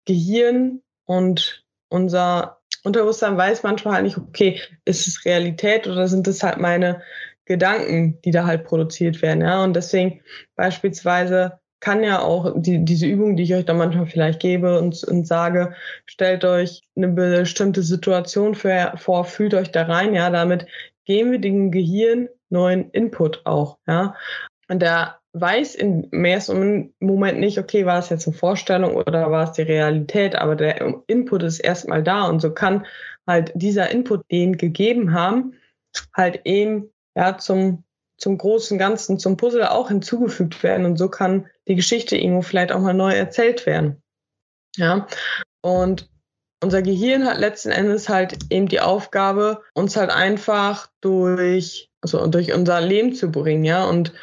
Gehirn 0.05 0.81
und 1.05 1.65
unser 1.89 2.59
Unterbewusstsein 2.83 3.37
weiß 3.37 3.63
manchmal 3.63 3.95
halt 3.95 4.03
nicht, 4.05 4.17
okay, 4.17 4.61
ist 4.85 5.07
es 5.07 5.25
Realität 5.25 5.87
oder 5.87 6.07
sind 6.07 6.27
es 6.27 6.43
halt 6.43 6.57
meine 6.57 7.01
Gedanken, 7.45 8.19
die 8.23 8.31
da 8.31 8.45
halt 8.45 8.65
produziert 8.65 9.21
werden, 9.21 9.41
ja. 9.41 9.63
Und 9.63 9.75
deswegen 9.75 10.21
beispielsweise 10.55 11.59
kann 11.79 12.03
ja 12.03 12.19
auch 12.19 12.53
die, 12.55 12.83
diese 12.83 13.05
Übung, 13.05 13.35
die 13.35 13.43
ich 13.43 13.53
euch 13.53 13.65
da 13.65 13.73
manchmal 13.75 14.07
vielleicht 14.07 14.39
gebe 14.39 14.79
und, 14.79 15.03
und 15.03 15.27
sage, 15.27 15.75
stellt 16.05 16.43
euch 16.43 16.81
eine 16.95 17.09
bestimmte 17.09 17.83
Situation 17.83 18.55
für, 18.55 18.93
vor, 18.95 19.25
fühlt 19.25 19.53
euch 19.53 19.71
da 19.71 19.83
rein, 19.83 20.15
ja, 20.15 20.31
damit 20.31 20.65
geben 21.05 21.31
wir 21.31 21.39
dem 21.39 21.71
Gehirn 21.71 22.29
neuen 22.49 22.89
Input 22.91 23.45
auch, 23.45 23.77
ja. 23.87 24.15
Und 24.67 24.81
der 24.81 25.19
weiß 25.33 25.75
im 25.75 26.25
ersten 26.25 26.93
Moment 26.99 27.39
nicht, 27.39 27.59
okay, 27.59 27.85
war 27.85 27.99
es 27.99 28.09
jetzt 28.09 28.27
eine 28.27 28.35
Vorstellung 28.35 28.95
oder 28.95 29.29
war 29.31 29.43
es 29.43 29.51
die 29.51 29.63
Realität, 29.63 30.35
aber 30.35 30.55
der 30.55 31.03
Input 31.07 31.43
ist 31.43 31.59
erstmal 31.59 32.01
da 32.03 32.27
und 32.27 32.39
so 32.41 32.53
kann 32.53 32.85
halt 33.27 33.51
dieser 33.53 33.91
Input, 33.91 34.21
den 34.31 34.57
gegeben 34.57 35.13
haben, 35.13 35.53
halt 36.13 36.41
eben 36.45 36.89
ja 37.15 37.37
zum 37.37 37.83
zum 38.17 38.37
großen 38.37 38.77
Ganzen, 38.77 39.19
zum 39.19 39.37
Puzzle 39.37 39.67
auch 39.67 39.89
hinzugefügt 39.89 40.63
werden 40.63 40.85
und 40.85 40.97
so 40.97 41.09
kann 41.09 41.47
die 41.67 41.75
Geschichte 41.75 42.17
irgendwo 42.17 42.41
vielleicht 42.41 42.71
auch 42.71 42.79
mal 42.79 42.93
neu 42.93 43.13
erzählt 43.13 43.65
werden. 43.65 44.01
Ja, 44.77 45.07
und 45.61 46.09
unser 46.61 46.81
Gehirn 46.81 47.25
hat 47.25 47.37
letzten 47.37 47.71
Endes 47.71 48.09
halt 48.09 48.37
eben 48.49 48.67
die 48.67 48.79
Aufgabe, 48.79 49.61
uns 49.73 49.95
halt 49.95 50.09
einfach 50.09 50.89
durch, 51.01 51.91
also 52.01 52.25
durch 52.27 52.53
unser 52.53 52.81
Leben 52.81 53.13
zu 53.13 53.31
bringen, 53.31 53.63
ja, 53.63 53.85
und 53.85 54.13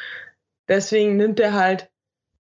deswegen 0.67 1.17
nimmt 1.17 1.39
er 1.39 1.53
halt 1.53 1.89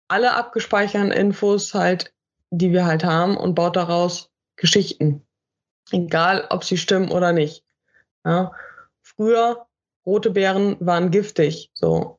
alle 0.08 0.34
abgespeicherten 0.34 1.12
Infos 1.12 1.74
halt, 1.74 2.12
die 2.50 2.72
wir 2.72 2.84
halt 2.84 3.04
haben 3.04 3.36
und 3.36 3.54
baut 3.54 3.76
daraus 3.76 4.30
Geschichten. 4.56 5.26
Egal, 5.92 6.46
ob 6.50 6.64
sie 6.64 6.76
stimmen 6.76 7.10
oder 7.10 7.32
nicht. 7.32 7.64
Ja. 8.24 8.52
Früher, 9.02 9.66
rote 10.04 10.30
Beeren 10.30 10.76
waren 10.80 11.10
giftig, 11.10 11.70
so 11.74 12.18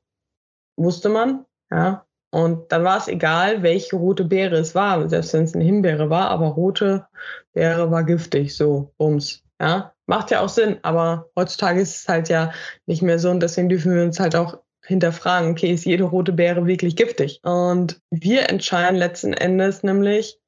wusste 0.77 1.09
man, 1.09 1.45
ja. 1.69 2.05
Und 2.31 2.71
dann 2.71 2.83
war 2.83 2.97
es 2.97 3.07
egal, 3.07 3.61
welche 3.61 3.97
rote 3.97 4.23
Beere 4.23 4.55
es 4.55 4.73
war, 4.73 5.07
selbst 5.09 5.33
wenn 5.33 5.43
es 5.43 5.53
eine 5.53 5.65
Himbeere 5.65 6.09
war, 6.09 6.29
aber 6.29 6.47
rote 6.47 7.05
Beere 7.53 7.91
war 7.91 8.03
giftig, 8.03 8.55
so, 8.55 8.93
bums. 8.97 9.43
Ja, 9.59 9.93
macht 10.07 10.31
ja 10.31 10.41
auch 10.41 10.49
Sinn, 10.49 10.77
aber 10.81 11.29
heutzutage 11.37 11.81
ist 11.81 11.95
es 11.95 12.07
halt 12.07 12.29
ja 12.29 12.51
nicht 12.87 13.01
mehr 13.01 13.19
so 13.19 13.29
und 13.29 13.41
deswegen 13.41 13.69
dürfen 13.69 13.93
wir 13.93 14.01
uns 14.01 14.19
halt 14.19 14.35
auch 14.35 14.57
hinterfragen, 14.85 15.51
okay, 15.51 15.71
ist 15.71 15.85
jede 15.85 16.05
rote 16.05 16.33
Beere 16.33 16.65
wirklich 16.65 16.95
giftig? 16.95 17.39
Und 17.43 18.01
wir 18.09 18.49
entscheiden 18.49 18.97
letzten 18.97 19.33
Endes 19.33 19.83
nämlich, 19.83 20.39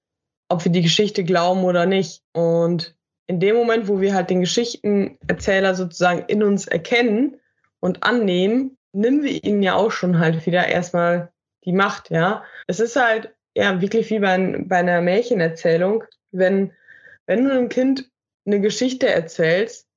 ob 0.50 0.64
wir 0.66 0.72
die 0.72 0.82
Geschichte 0.82 1.24
glauben 1.24 1.64
oder 1.64 1.86
nicht. 1.86 2.24
Und 2.34 2.96
in 3.28 3.40
dem 3.40 3.56
Moment, 3.56 3.88
wo 3.88 4.02
wir 4.02 4.14
halt 4.14 4.30
den 4.30 4.42
Geschichtenerzähler 4.42 5.76
sozusagen 5.76 6.26
in 6.28 6.44
uns 6.44 6.68
erkennen 6.68 7.38
und 7.80 8.04
annehmen, 8.04 8.78
nehmen 8.94 9.24
wir 9.24 9.44
ihnen 9.44 9.64
ja 9.64 9.76
auch 9.76 9.92
schon 9.92 10.20
halt 10.20 10.46
wieder 10.46 10.68
erstmal 10.68 11.33
die 11.66 11.74
Macht, 11.74 12.10
ja. 12.10 12.44
Es 12.68 12.80
ist 12.80 12.96
halt 12.96 13.34
ja 13.56 13.82
wirklich 13.82 14.10
wie 14.10 14.20
bei, 14.20 14.64
bei 14.66 14.78
einer 14.78 15.02
Märchenerzählung, 15.02 16.04
wenn, 16.32 16.74
wenn 17.26 17.46
du 17.46 17.52
einem 17.52 17.70
Kind 17.70 18.10
eine 18.46 18.60
Geschichte 18.60 19.08
erzählst, 19.08 19.88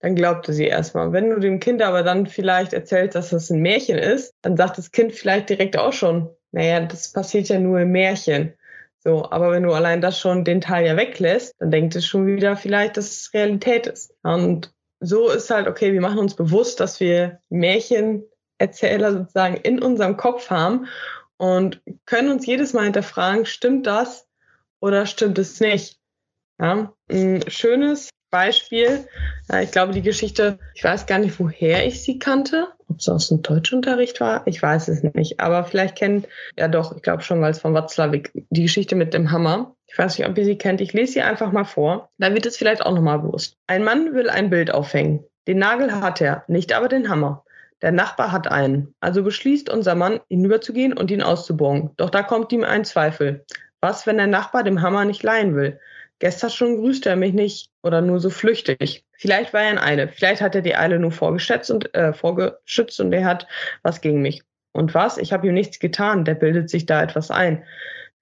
dann 0.00 0.14
glaubt 0.14 0.46
er 0.48 0.54
sie 0.54 0.66
erstmal. 0.66 1.12
Wenn 1.12 1.30
du 1.30 1.40
dem 1.40 1.58
Kind 1.58 1.82
aber 1.82 2.02
dann 2.02 2.26
vielleicht 2.26 2.72
erzählst, 2.72 3.14
dass 3.14 3.30
das 3.30 3.50
ein 3.50 3.62
Märchen 3.62 3.98
ist, 3.98 4.34
dann 4.42 4.56
sagt 4.56 4.78
das 4.78 4.92
Kind 4.92 5.12
vielleicht 5.12 5.48
direkt 5.48 5.78
auch 5.78 5.92
schon, 5.92 6.30
naja, 6.52 6.80
das 6.80 7.12
passiert 7.12 7.48
ja 7.48 7.58
nur 7.58 7.80
im 7.80 7.92
Märchen. 7.92 8.52
So, 8.98 9.30
aber 9.30 9.52
wenn 9.52 9.62
du 9.62 9.72
allein 9.72 10.00
das 10.00 10.18
schon 10.18 10.44
den 10.44 10.60
Teil 10.60 10.86
ja 10.86 10.96
weglässt, 10.96 11.54
dann 11.58 11.70
denkt 11.70 11.96
es 11.96 12.06
schon 12.06 12.26
wieder 12.26 12.56
vielleicht, 12.56 12.96
dass 12.96 13.06
es 13.10 13.30
Realität 13.32 13.86
ist. 13.86 14.14
Und 14.22 14.72
so 15.00 15.30
ist 15.30 15.50
halt, 15.50 15.68
okay, 15.68 15.92
wir 15.92 16.00
machen 16.00 16.18
uns 16.18 16.34
bewusst, 16.34 16.80
dass 16.80 17.00
wir 17.00 17.40
Märchenerzähler 18.58 19.12
sozusagen 19.12 19.56
in 19.56 19.82
unserem 19.82 20.16
Kopf 20.16 20.50
haben 20.50 20.86
und 21.36 21.82
können 22.06 22.30
uns 22.30 22.46
jedes 22.46 22.72
Mal 22.72 22.84
hinterfragen, 22.84 23.46
stimmt 23.46 23.86
das 23.86 24.26
oder 24.80 25.06
stimmt 25.06 25.38
es 25.38 25.60
nicht? 25.60 25.98
Ja, 26.58 26.92
ein 27.10 27.44
schönes 27.48 28.10
Beispiel. 28.30 29.06
Ich 29.62 29.70
glaube, 29.70 29.92
die 29.92 30.02
Geschichte, 30.02 30.58
ich 30.74 30.82
weiß 30.82 31.06
gar 31.06 31.18
nicht, 31.18 31.38
woher 31.38 31.86
ich 31.86 32.02
sie 32.02 32.18
kannte. 32.18 32.68
Ob 32.88 32.98
es 32.98 33.08
aus 33.08 33.28
dem 33.28 33.42
Deutschunterricht 33.42 34.20
war, 34.20 34.46
ich 34.46 34.62
weiß 34.62 34.88
es 34.88 35.02
nicht. 35.02 35.40
Aber 35.40 35.64
vielleicht 35.64 35.96
kennt, 35.96 36.26
ja 36.56 36.68
doch, 36.68 36.96
ich 36.96 37.02
glaube 37.02 37.22
schon, 37.22 37.40
weil 37.40 37.50
es 37.50 37.60
von 37.60 37.74
Watzlawick, 37.74 38.32
die 38.50 38.62
Geschichte 38.62 38.94
mit 38.96 39.12
dem 39.12 39.30
Hammer. 39.30 39.76
Ich 39.86 39.98
weiß 39.98 40.18
nicht, 40.18 40.28
ob 40.28 40.36
ihr 40.38 40.44
sie 40.44 40.58
kennt. 40.58 40.80
Ich 40.80 40.92
lese 40.92 41.14
sie 41.14 41.22
einfach 41.22 41.52
mal 41.52 41.64
vor. 41.64 42.10
Da 42.18 42.32
wird 42.32 42.46
es 42.46 42.56
vielleicht 42.56 42.84
auch 42.84 42.94
nochmal 42.94 43.18
bewusst. 43.18 43.56
Ein 43.66 43.84
Mann 43.84 44.14
will 44.14 44.30
ein 44.30 44.50
Bild 44.50 44.70
aufhängen. 44.70 45.24
Den 45.46 45.58
Nagel 45.58 45.92
hat 46.00 46.20
er, 46.20 46.44
nicht 46.48 46.72
aber 46.72 46.88
den 46.88 47.08
Hammer. 47.08 47.44
Der 47.82 47.92
Nachbar 47.92 48.32
hat 48.32 48.48
einen. 48.48 48.94
Also 49.00 49.22
beschließt 49.22 49.68
unser 49.68 49.94
Mann, 49.94 50.20
hinüberzugehen 50.28 50.92
und 50.92 51.10
ihn 51.10 51.22
auszubohren. 51.22 51.90
Doch 51.96 52.10
da 52.10 52.22
kommt 52.22 52.52
ihm 52.52 52.64
ein 52.64 52.84
Zweifel. 52.84 53.44
Was, 53.80 54.06
wenn 54.06 54.16
der 54.16 54.26
Nachbar 54.26 54.64
dem 54.64 54.80
Hammer 54.80 55.04
nicht 55.04 55.22
leihen 55.22 55.54
will? 55.54 55.78
Gestern 56.18 56.50
schon 56.50 56.76
grüßte 56.76 57.10
er 57.10 57.16
mich 57.16 57.34
nicht 57.34 57.70
oder 57.82 58.00
nur 58.00 58.20
so 58.20 58.30
flüchtig. 58.30 59.04
Vielleicht 59.12 59.52
war 59.52 59.62
er 59.62 59.72
in 59.72 59.78
Eile. 59.78 60.08
Vielleicht 60.08 60.40
hat 60.40 60.54
er 60.54 60.62
die 60.62 60.74
Eile 60.74 60.98
nur 60.98 61.12
vorgeschätzt 61.12 61.70
und, 61.70 61.94
äh, 61.94 62.14
vorgeschützt 62.14 63.00
und 63.00 63.12
er 63.12 63.26
hat 63.26 63.46
was 63.82 64.00
gegen 64.00 64.22
mich. 64.22 64.42
Und 64.72 64.94
was? 64.94 65.18
Ich 65.18 65.32
habe 65.32 65.46
ihm 65.46 65.54
nichts 65.54 65.78
getan. 65.78 66.24
Der 66.24 66.34
bildet 66.34 66.70
sich 66.70 66.86
da 66.86 67.02
etwas 67.02 67.30
ein. 67.30 67.64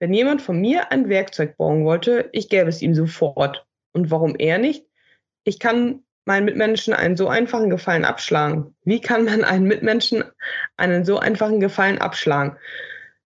Wenn 0.01 0.13
jemand 0.13 0.43
von 0.43 0.61
mir 0.61 0.91
ein 0.93 1.09
Werkzeug 1.09 1.57
bauen 1.57 1.85
wollte, 1.85 2.29
ich 2.33 2.49
gäbe 2.49 2.69
es 2.69 2.83
ihm 2.83 2.95
sofort. 2.95 3.65
Und 3.93 4.11
warum 4.11 4.35
er 4.37 4.59
nicht? 4.59 4.87
Ich 5.45 5.59
kann 5.59 6.04
meinen 6.25 6.45
Mitmenschen 6.45 6.95
einen 6.95 7.17
so 7.17 7.29
einfachen 7.29 7.71
Gefallen 7.71 8.05
abschlagen? 8.05 8.75
Wie 8.85 9.01
kann 9.01 9.25
man 9.25 9.45
einen 9.45 9.67
Mitmenschen 9.67 10.25
einen 10.77 11.05
so 11.05 11.19
einfachen 11.19 11.61
Gefallen 11.61 11.99
abschlagen? 11.99 12.57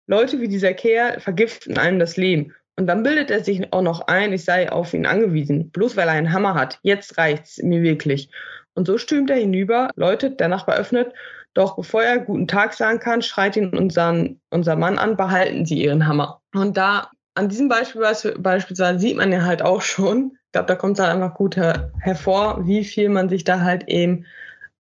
Leute 0.06 0.40
wie 0.40 0.48
dieser 0.48 0.74
Kerl 0.74 1.20
vergiften 1.20 1.78
einem 1.78 1.98
das 1.98 2.16
Leben. 2.16 2.54
Und 2.76 2.86
dann 2.86 3.02
bildet 3.02 3.30
er 3.30 3.42
sich 3.42 3.72
auch 3.72 3.82
noch 3.82 4.06
ein, 4.06 4.32
ich 4.32 4.44
sei 4.44 4.70
auf 4.70 4.94
ihn 4.94 5.04
angewiesen, 5.04 5.70
bloß 5.70 5.96
weil 5.96 6.08
er 6.08 6.14
einen 6.14 6.32
Hammer 6.32 6.54
hat. 6.54 6.78
Jetzt 6.82 7.18
reicht's 7.18 7.60
mir 7.62 7.82
wirklich. 7.82 8.30
Und 8.74 8.86
so 8.86 8.98
stürmt 8.98 9.30
er 9.30 9.36
hinüber, 9.36 9.90
läutet, 9.96 10.38
der 10.38 10.48
Nachbar 10.48 10.76
öffnet, 10.76 11.12
doch 11.54 11.74
bevor 11.74 12.04
er 12.04 12.20
guten 12.20 12.46
Tag 12.46 12.74
sagen 12.74 13.00
kann, 13.00 13.20
schreit 13.20 13.56
ihn 13.56 13.76
unseren, 13.76 14.40
unser 14.50 14.76
Mann 14.76 14.96
an, 14.96 15.16
behalten 15.16 15.66
Sie 15.66 15.82
Ihren 15.82 16.06
Hammer. 16.06 16.40
Und 16.54 16.76
da, 16.76 17.10
an 17.38 17.48
diesem 17.48 17.68
Beispiel 17.68 18.02
beispielsweise 18.38 18.98
sieht 18.98 19.16
man 19.16 19.32
ja 19.32 19.44
halt 19.44 19.62
auch 19.62 19.80
schon, 19.80 20.32
ich 20.46 20.52
glaube, 20.52 20.66
da 20.66 20.74
kommt 20.74 20.98
es 20.98 21.04
halt 21.04 21.14
einfach 21.14 21.34
gut 21.34 21.56
her 21.56 21.92
hervor, 22.00 22.66
wie 22.66 22.84
viel 22.84 23.08
man 23.08 23.28
sich 23.28 23.44
da 23.44 23.60
halt 23.60 23.88
eben 23.88 24.26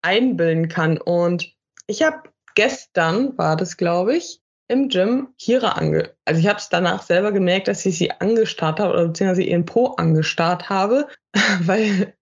einbilden 0.03 0.69
kann. 0.69 0.99
Und 0.99 1.51
ich 1.87 2.03
habe 2.03 2.25
gestern, 2.55 3.37
war 3.39 3.57
das 3.57 3.79
glaube 3.79 4.17
ich, 4.17 4.43
im 4.69 4.89
Gym 4.89 5.29
Kira 5.39 5.73
ange... 5.73 6.15
Also 6.27 6.41
ich 6.41 6.47
habe 6.47 6.59
es 6.59 6.69
danach 6.69 7.03
selber 7.03 7.33
gemerkt, 7.33 7.69
dass 7.69 7.87
ich 7.87 7.97
sie 7.97 8.11
angestarrt 8.11 8.81
habe 8.81 8.93
oder 8.93 9.07
beziehungsweise 9.07 9.45
ihren 9.45 9.65
Po 9.65 9.87
angestarrt 9.97 10.69
habe, 10.69 11.09
weil, 11.63 12.15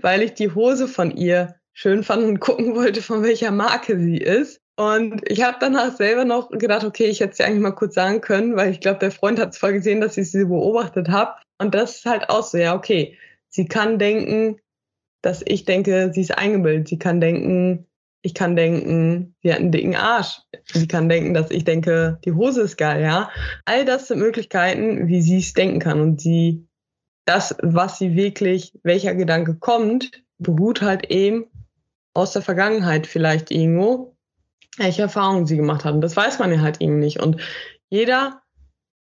weil 0.00 0.22
ich 0.22 0.34
die 0.34 0.54
Hose 0.54 0.86
von 0.86 1.10
ihr 1.10 1.56
schön 1.72 2.04
fand 2.04 2.24
und 2.24 2.38
gucken 2.38 2.76
wollte, 2.76 3.02
von 3.02 3.24
welcher 3.24 3.50
Marke 3.50 3.98
sie 3.98 4.18
ist. 4.18 4.61
Und 4.76 5.20
ich 5.30 5.42
habe 5.42 5.58
danach 5.60 5.94
selber 5.96 6.24
noch 6.24 6.48
gedacht, 6.50 6.84
okay, 6.84 7.04
ich 7.04 7.20
hätte 7.20 7.36
sie 7.36 7.44
eigentlich 7.44 7.60
mal 7.60 7.72
kurz 7.72 7.94
sagen 7.94 8.20
können, 8.20 8.56
weil 8.56 8.70
ich 8.70 8.80
glaube, 8.80 9.00
der 9.00 9.10
Freund 9.10 9.38
hat 9.38 9.50
es 9.50 9.58
voll 9.58 9.74
gesehen, 9.74 10.00
dass 10.00 10.16
ich 10.16 10.30
sie 10.30 10.44
beobachtet 10.44 11.08
habe. 11.08 11.34
Und 11.58 11.74
das 11.74 11.96
ist 11.96 12.06
halt 12.06 12.30
auch 12.30 12.42
so, 12.42 12.58
ja, 12.58 12.74
okay. 12.74 13.16
Sie 13.48 13.66
kann 13.66 13.98
denken, 13.98 14.58
dass 15.20 15.42
ich 15.44 15.64
denke, 15.64 16.10
sie 16.14 16.22
ist 16.22 16.36
eingebildet. 16.36 16.88
Sie 16.88 16.98
kann 16.98 17.20
denken, 17.20 17.86
ich 18.22 18.34
kann 18.34 18.56
denken, 18.56 19.34
sie 19.42 19.52
hat 19.52 19.60
einen 19.60 19.72
dicken 19.72 19.94
Arsch. 19.94 20.40
Sie 20.72 20.88
kann 20.88 21.08
denken, 21.08 21.34
dass 21.34 21.50
ich 21.50 21.64
denke, 21.64 22.18
die 22.24 22.32
Hose 22.32 22.62
ist 22.62 22.78
geil, 22.78 23.02
ja. 23.02 23.30
All 23.66 23.84
das 23.84 24.08
sind 24.08 24.20
Möglichkeiten, 24.20 25.06
wie 25.08 25.20
sie 25.20 25.38
es 25.38 25.52
denken 25.52 25.80
kann. 25.80 26.00
Und 26.00 26.20
sie, 26.20 26.66
das, 27.26 27.56
was 27.62 27.98
sie 27.98 28.16
wirklich, 28.16 28.78
welcher 28.84 29.14
Gedanke 29.14 29.54
kommt, 29.56 30.10
beruht 30.38 30.82
halt 30.82 31.10
eben 31.10 31.46
aus 32.14 32.32
der 32.32 32.42
Vergangenheit 32.42 33.06
vielleicht 33.06 33.50
irgendwo, 33.50 34.16
welche 34.76 35.02
Erfahrungen 35.02 35.46
sie 35.46 35.56
gemacht 35.56 35.84
hat. 35.84 35.94
Und 35.94 36.00
das 36.00 36.16
weiß 36.16 36.38
man 36.38 36.52
ja 36.52 36.60
halt 36.60 36.80
eben 36.80 36.98
nicht. 36.98 37.20
Und 37.20 37.40
jeder 37.90 38.42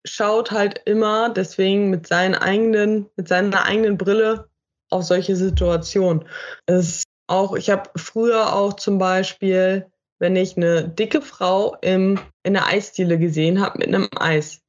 schaut 0.05 0.51
halt 0.51 0.81
immer 0.85 1.29
deswegen 1.29 1.89
mit 1.89 2.07
seinen 2.07 2.35
eigenen, 2.35 3.09
mit 3.15 3.27
seiner 3.27 3.65
eigenen 3.65 3.97
Brille 3.97 4.49
auf 4.89 5.03
solche 5.03 5.35
Situationen. 5.35 6.25
Es 6.65 7.03
auch, 7.27 7.55
ich 7.55 7.69
habe 7.69 7.89
früher 7.95 8.53
auch 8.53 8.73
zum 8.73 8.97
Beispiel, 8.97 9.91
wenn 10.17 10.35
ich 10.35 10.57
eine 10.57 10.89
dicke 10.89 11.21
Frau 11.21 11.77
im, 11.81 12.19
in 12.43 12.53
der 12.53 12.65
Eisdiele 12.65 13.19
gesehen 13.19 13.61
habe 13.61 13.79
mit 13.79 13.87
einem 13.89 14.09
Eis. 14.17 14.61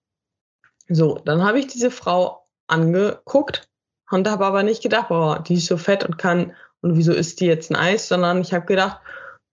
So, 0.89 1.17
dann 1.25 1.43
habe 1.43 1.59
ich 1.59 1.69
diese 1.69 1.91
Frau 1.91 2.47
angeguckt 2.67 3.69
und 4.11 4.29
habe 4.29 4.45
aber 4.45 4.63
nicht 4.63 4.83
gedacht, 4.83 5.09
boah, 5.09 5.43
die 5.43 5.55
ist 5.55 5.67
so 5.67 5.77
fett 5.77 6.05
und 6.05 6.19
kann, 6.19 6.55
und 6.83 6.97
wieso 6.97 7.13
isst 7.13 7.41
die 7.41 7.47
jetzt 7.47 7.71
ein 7.71 7.77
Eis, 7.77 8.09
sondern 8.09 8.41
ich 8.41 8.53
habe 8.53 8.67
gedacht, 8.67 9.01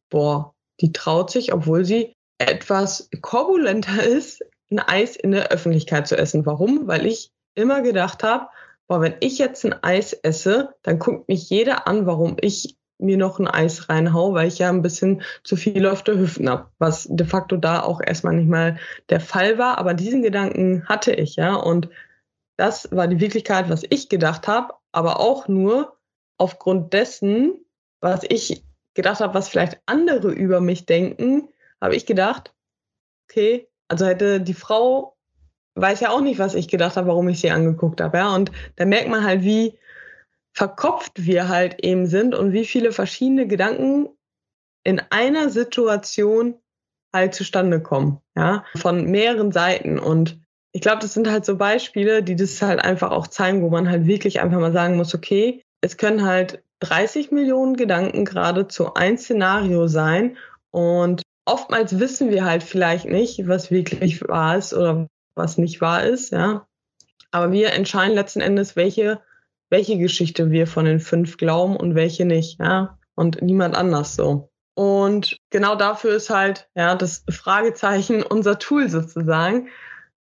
boah, 0.09 0.53
die 0.81 0.91
traut 0.91 1.31
sich, 1.31 1.53
obwohl 1.53 1.85
sie 1.85 2.13
etwas 2.37 3.09
korbulenter 3.21 4.03
ist, 4.05 4.43
ein 4.69 4.79
Eis 4.79 5.15
in 5.15 5.31
der 5.31 5.49
Öffentlichkeit 5.49 6.07
zu 6.07 6.17
essen. 6.17 6.45
Warum? 6.45 6.87
Weil 6.87 7.05
ich 7.05 7.31
immer 7.55 7.81
gedacht 7.81 8.23
habe, 8.23 8.47
boah, 8.87 9.01
wenn 9.01 9.15
ich 9.21 9.37
jetzt 9.37 9.65
ein 9.65 9.81
Eis 9.81 10.13
esse, 10.13 10.75
dann 10.83 10.99
guckt 10.99 11.27
mich 11.27 11.49
jeder 11.49 11.87
an, 11.87 12.05
warum 12.05 12.37
ich 12.41 12.77
mir 12.99 13.17
noch 13.17 13.39
ein 13.39 13.47
Eis 13.47 13.89
reinhau, 13.89 14.33
weil 14.33 14.47
ich 14.47 14.59
ja 14.59 14.69
ein 14.69 14.81
bisschen 14.81 15.21
zu 15.43 15.55
viel 15.55 15.85
auf 15.87 16.03
der 16.03 16.17
Hüften 16.17 16.49
habe, 16.49 16.69
was 16.79 17.07
de 17.09 17.25
facto 17.27 17.57
da 17.57 17.83
auch 17.83 18.01
erstmal 18.03 18.35
nicht 18.35 18.49
mal 18.49 18.77
der 19.09 19.19
Fall 19.19 19.57
war, 19.57 19.77
aber 19.77 19.93
diesen 19.93 20.21
Gedanken 20.21 20.87
hatte 20.87 21.11
ich, 21.11 21.35
ja, 21.35 21.55
und 21.55 21.89
das 22.57 22.89
war 22.91 23.07
die 23.07 23.19
Wirklichkeit, 23.19 23.69
was 23.69 23.83
ich 23.87 24.09
gedacht 24.09 24.47
habe, 24.47 24.73
aber 24.91 25.19
auch 25.19 25.47
nur 25.47 25.95
aufgrund 26.39 26.93
dessen, 26.93 27.63
was 28.01 28.21
ich 28.27 28.63
gedacht 28.97 29.21
habe, 29.21 29.33
was 29.33 29.47
vielleicht 29.47 29.79
andere 29.85 30.33
über 30.33 30.59
mich 30.59 30.85
denken, 30.85 31.47
habe 31.79 31.95
ich 31.95 32.05
gedacht, 32.05 32.53
okay, 33.29 33.69
also 33.87 34.05
hätte 34.05 34.41
die 34.41 34.53
Frau 34.53 35.17
weiß 35.77 35.99
ja 35.99 36.09
auch 36.09 36.21
nicht, 36.21 36.39
was 36.39 36.55
ich 36.55 36.67
gedacht 36.67 36.97
habe, 36.97 37.07
warum 37.07 37.29
ich 37.29 37.39
sie 37.39 37.51
angeguckt 37.51 38.01
habe. 38.01 38.17
Ja? 38.17 38.35
Und 38.35 38.51
da 38.75 38.85
merkt 38.85 39.09
man 39.09 39.23
halt, 39.23 39.43
wie 39.43 39.77
verkopft 40.53 41.25
wir 41.25 41.49
halt 41.49 41.83
eben 41.83 42.07
sind 42.07 42.33
und 42.33 42.51
wie 42.51 42.65
viele 42.65 42.91
verschiedene 42.91 43.47
Gedanken 43.47 44.09
in 44.83 45.01
einer 45.11 45.49
Situation 45.49 46.55
halt 47.13 47.35
zustande 47.35 47.81
kommen, 47.81 48.19
ja, 48.35 48.65
von 48.75 49.05
mehreren 49.05 49.51
Seiten. 49.51 49.99
Und 49.99 50.39
ich 50.71 50.81
glaube, 50.81 51.01
das 51.01 51.13
sind 51.13 51.29
halt 51.29 51.45
so 51.45 51.57
Beispiele, 51.57 52.23
die 52.23 52.35
das 52.35 52.61
halt 52.61 52.79
einfach 52.79 53.11
auch 53.11 53.27
zeigen, 53.27 53.61
wo 53.61 53.69
man 53.69 53.89
halt 53.89 54.07
wirklich 54.07 54.41
einfach 54.41 54.59
mal 54.59 54.73
sagen 54.73 54.97
muss, 54.97 55.13
okay, 55.13 55.63
es 55.81 55.97
können 55.97 56.25
halt 56.25 56.63
30 56.79 57.31
Millionen 57.31 57.75
Gedanken 57.75 58.25
gerade 58.25 58.67
zu 58.67 58.93
ein 58.93 59.17
Szenario 59.17 59.87
sein 59.87 60.37
und 60.71 61.23
oftmals 61.45 61.99
wissen 61.99 62.29
wir 62.29 62.45
halt 62.45 62.61
vielleicht 62.61 63.05
nicht, 63.05 63.47
was 63.47 63.71
wirklich 63.71 64.21
wahr 64.27 64.57
ist 64.57 64.73
oder 64.73 65.07
was 65.35 65.57
nicht 65.57 65.81
wahr 65.81 66.03
ist, 66.03 66.31
ja. 66.31 66.67
Aber 67.31 67.51
wir 67.51 67.73
entscheiden 67.73 68.15
letzten 68.15 68.41
Endes, 68.41 68.75
welche, 68.75 69.21
welche 69.69 69.97
Geschichte 69.97 70.51
wir 70.51 70.67
von 70.67 70.85
den 70.85 70.99
fünf 70.99 71.37
glauben 71.37 71.75
und 71.75 71.95
welche 71.95 72.25
nicht, 72.25 72.59
ja. 72.59 72.97
Und 73.15 73.41
niemand 73.41 73.75
anders 73.75 74.15
so. 74.15 74.49
Und 74.75 75.37
genau 75.49 75.75
dafür 75.75 76.15
ist 76.15 76.29
halt, 76.29 76.69
ja, 76.75 76.95
das 76.95 77.23
Fragezeichen 77.29 78.23
unser 78.29 78.59
Tool 78.59 78.89
sozusagen, 78.89 79.69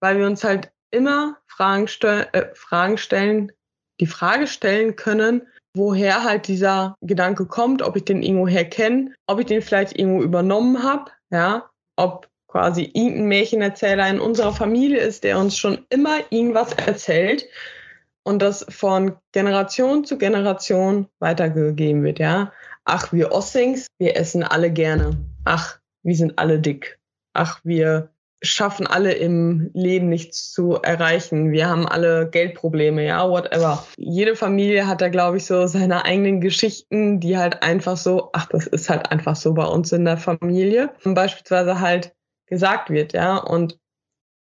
weil 0.01 0.19
wir 0.19 0.27
uns 0.27 0.45
halt 0.45 0.71
immer 0.91 1.39
Fragen, 1.47 1.89
stell, 1.89 2.29
äh, 2.33 2.55
Fragen 2.55 2.99
stellen, 2.99 3.51
die 4.01 4.07
Frage 4.07 4.47
stellen 4.47 4.97
können, 4.97 5.43
woher 5.77 6.25
halt 6.25 6.49
dieser 6.49 6.97
Gedanke 7.01 7.47
kommt, 7.47 7.83
ob 7.83 7.97
ich 7.97 8.05
den 8.05 8.23
irgendwo 8.23 8.47
her 8.47 8.65
kenne, 8.65 9.15
ob 9.27 9.41
ich 9.41 9.47
den 9.47 9.63
vielleicht 9.63 9.99
irgendwo 9.99 10.23
übernommen 10.23 10.83
habe, 10.83 11.11
ja, 11.31 11.69
ob 11.97 12.29
quasi 12.49 12.91
irgendein 12.95 13.27
Märchenerzähler 13.27 14.09
in 14.09 14.21
unserer 14.21 14.53
Familie 14.53 15.01
ist, 15.01 15.25
der 15.25 15.39
uns 15.39 15.59
schon 15.59 15.85
immer 15.91 16.19
irgendwas 16.31 16.73
erzählt 16.75 17.47
und 18.23 18.41
das 18.41 18.65
von 18.69 19.17
Generation 19.33 20.05
zu 20.05 20.19
Generation 20.19 21.09
weitergegeben 21.19 22.05
wird, 22.05 22.19
ja. 22.19 22.53
Ach, 22.85 23.13
wir 23.13 23.33
Ossings, 23.33 23.87
wir 23.99 24.17
essen 24.17 24.43
alle 24.43 24.71
gerne. 24.71 25.17
Ach, 25.45 25.79
wir 26.03 26.15
sind 26.15 26.39
alle 26.39 26.59
dick. 26.59 26.99
Ach, 27.33 27.61
wir 27.65 28.14
schaffen 28.45 28.87
alle 28.87 29.13
im 29.13 29.71
Leben 29.75 30.09
nichts 30.09 30.53
zu 30.53 30.75
erreichen. 30.75 31.53
Wir 31.53 31.69
haben 31.69 31.87
alle 31.87 32.29
Geldprobleme, 32.29 33.05
ja, 33.05 33.29
whatever. 33.29 33.85
Jede 33.97 34.37
Familie 34.37 34.87
hat 34.87 35.01
da, 35.01 35.09
glaube 35.09 35.39
ich, 35.39 35.47
so 35.47 35.67
seine 35.67 36.05
eigenen 36.05 36.41
Geschichten, 36.41 37.21
die 37.21 37.37
halt 37.39 37.63
einfach 37.63 37.97
so, 37.97 38.31
ach, 38.33 38.47
das 38.47 38.67
ist 38.67 38.89
halt 38.91 39.11
einfach 39.11 39.37
so 39.37 39.55
bei 39.55 39.65
uns 39.65 39.93
in 39.93 40.05
der 40.05 40.19
Familie. 40.19 40.91
Beispielsweise 41.05 41.81
halt 41.81 42.15
gesagt 42.47 42.91
wird, 42.91 43.13
ja. 43.13 43.37
Und 43.39 43.79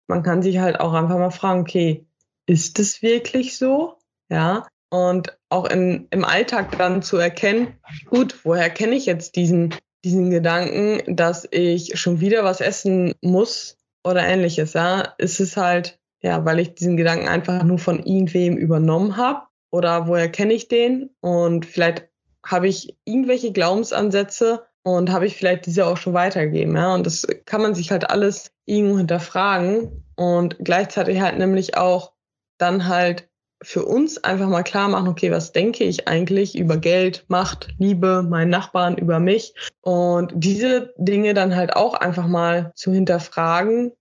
man 0.08 0.24
kann 0.24 0.42
sich 0.42 0.60
halt 0.60 0.80
auch 0.80 0.94
einfach 0.94 1.18
mal 1.18 1.32
fragen, 1.32 1.62
okay, 1.62 2.06
ist 2.46 2.80
es 2.80 3.02
wirklich 3.02 3.58
so? 3.58 3.96
Ja. 4.30 4.68
Und 4.90 5.38
auch 5.50 5.66
in, 5.66 6.08
im 6.12 6.24
Alltag 6.24 6.78
dann 6.78 7.02
zu 7.02 7.18
erkennen, 7.18 7.80
gut, 8.10 8.44
woher 8.44 8.70
kenne 8.70 8.96
ich 8.96 9.06
jetzt 9.06 9.36
diesen, 9.36 9.74
diesen 10.04 10.30
Gedanken, 10.30 11.16
dass 11.16 11.48
ich 11.50 12.00
schon 12.00 12.20
wieder 12.20 12.44
was 12.44 12.62
essen 12.62 13.14
muss 13.22 13.78
oder 14.04 14.26
ähnliches, 14.26 14.74
ja? 14.74 15.14
Ist 15.18 15.40
es 15.40 15.58
halt, 15.58 16.00
ja, 16.22 16.46
weil 16.46 16.60
ich 16.60 16.76
diesen 16.76 16.98
Gedanken 16.98 17.28
einfach 17.28 17.64
nur 17.64 17.80
von 17.80 18.00
irgendwem 18.04 18.58
übernommen 18.58 19.18
habe? 19.18 19.44
Oder 19.72 20.08
woher 20.08 20.30
kenne 20.30 20.54
ich 20.54 20.68
den? 20.68 21.10
Und 21.20 21.66
vielleicht 21.66 22.10
habe 22.46 22.68
ich 22.68 22.98
irgendwelche 23.06 23.52
Glaubensansätze, 23.52 24.68
und 24.84 25.12
habe 25.12 25.26
ich 25.26 25.36
vielleicht 25.36 25.66
diese 25.66 25.86
auch 25.88 25.98
schon 25.98 26.14
weitergegeben. 26.14 26.76
Ja? 26.76 26.94
Und 26.94 27.06
das 27.06 27.26
kann 27.46 27.62
man 27.62 27.74
sich 27.74 27.92
halt 27.92 28.10
alles 28.10 28.52
irgendwo 28.66 28.98
hinterfragen 28.98 30.06
und 30.16 30.58
gleichzeitig 30.60 31.22
halt 31.22 31.38
nämlich 31.38 31.78
auch 31.78 32.14
dann 32.58 32.88
halt 32.88 33.30
für 33.64 33.86
uns 33.86 34.24
einfach 34.24 34.48
mal 34.48 34.64
klar 34.64 34.90
machen, 34.90 35.08
okay, 35.08 35.32
was 35.32 35.52
denke 35.52 35.84
ich 35.84 36.08
eigentlich 36.08 36.58
über 36.58 36.78
Geld, 36.78 37.26
Macht, 37.28 37.70
Liebe, 37.80 38.24
meinen 38.24 38.50
Nachbarn, 38.50 38.98
über 38.98 39.20
mich 39.20 39.54
und 39.82 40.32
diese 40.36 40.94
Dinge 40.98 41.34
dann 41.34 41.56
halt 41.56 41.76
auch 41.76 41.94
einfach 41.94 42.28
mal 42.28 42.72
zu 42.76 42.92
hinterfragen, 42.92 43.94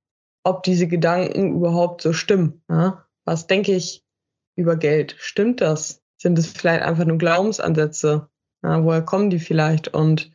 ob 0.45 0.63
diese 0.63 0.89
Gedanken 0.89 1.55
überhaupt 1.55 2.03
so 2.03 2.13
stimmen. 2.13 2.63
Ja? 2.69 3.07
Was 3.25 3.47
denke 3.47 3.73
ich 3.73 4.05
über 4.57 4.77
Geld? 4.77 5.17
Stimmt 5.19 5.61
das? 5.61 6.03
Sind 6.19 6.39
es 6.39 6.49
vielleicht 6.49 6.83
einfach 6.83 7.05
nur 7.05 7.19
Glaubensansätze? 7.19 8.29
Ja, 8.63 8.85
woher 8.85 9.03
kommen 9.03 9.31
die 9.31 9.41
vielleicht? 9.41 9.89
Und 9.89 10.31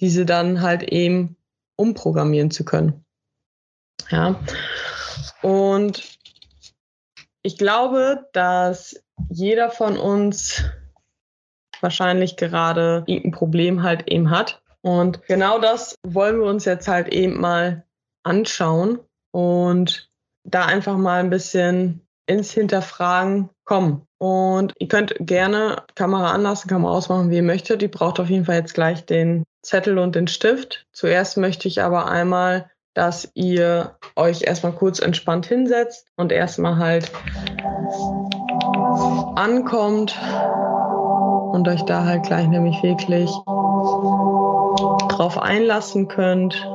diese 0.00 0.24
dann 0.24 0.62
halt 0.62 0.82
eben 0.82 1.36
umprogrammieren 1.76 2.50
zu 2.50 2.64
können. 2.64 3.04
Ja. 4.10 4.40
Und 5.42 6.19
ich 7.42 7.58
glaube, 7.58 8.28
dass 8.32 9.02
jeder 9.28 9.70
von 9.70 9.98
uns 9.98 10.64
wahrscheinlich 11.80 12.36
gerade 12.36 13.04
ein 13.08 13.30
Problem 13.30 13.82
halt 13.82 14.08
eben 14.08 14.30
hat. 14.30 14.62
Und 14.82 15.22
genau 15.26 15.58
das 15.58 15.94
wollen 16.06 16.40
wir 16.40 16.46
uns 16.46 16.64
jetzt 16.64 16.88
halt 16.88 17.08
eben 17.08 17.40
mal 17.40 17.84
anschauen 18.22 19.00
und 19.32 20.10
da 20.44 20.66
einfach 20.66 20.96
mal 20.96 21.20
ein 21.20 21.30
bisschen 21.30 22.06
ins 22.26 22.52
Hinterfragen 22.52 23.50
kommen. 23.64 24.06
Und 24.18 24.74
ihr 24.78 24.88
könnt 24.88 25.14
gerne 25.18 25.84
Kamera 25.94 26.32
anlassen, 26.32 26.68
Kamera 26.68 26.92
ausmachen, 26.92 27.30
wie 27.30 27.36
ihr 27.36 27.42
möchtet. 27.42 27.82
Die 27.82 27.88
braucht 27.88 28.20
auf 28.20 28.28
jeden 28.28 28.44
Fall 28.44 28.56
jetzt 28.56 28.74
gleich 28.74 29.04
den 29.06 29.44
Zettel 29.62 29.98
und 29.98 30.14
den 30.14 30.28
Stift. 30.28 30.86
Zuerst 30.92 31.36
möchte 31.36 31.68
ich 31.68 31.82
aber 31.82 32.06
einmal, 32.06 32.69
dass 32.94 33.30
ihr 33.34 33.96
euch 34.16 34.42
erstmal 34.42 34.72
kurz 34.72 34.98
entspannt 34.98 35.46
hinsetzt 35.46 36.06
und 36.16 36.32
erstmal 36.32 36.76
halt 36.76 37.10
ankommt 39.36 40.18
und 41.52 41.68
euch 41.68 41.82
da 41.82 42.04
halt 42.04 42.24
gleich 42.24 42.48
nämlich 42.48 42.82
wirklich 42.82 43.30
drauf 45.08 45.38
einlassen 45.38 46.08
könnt. 46.08 46.68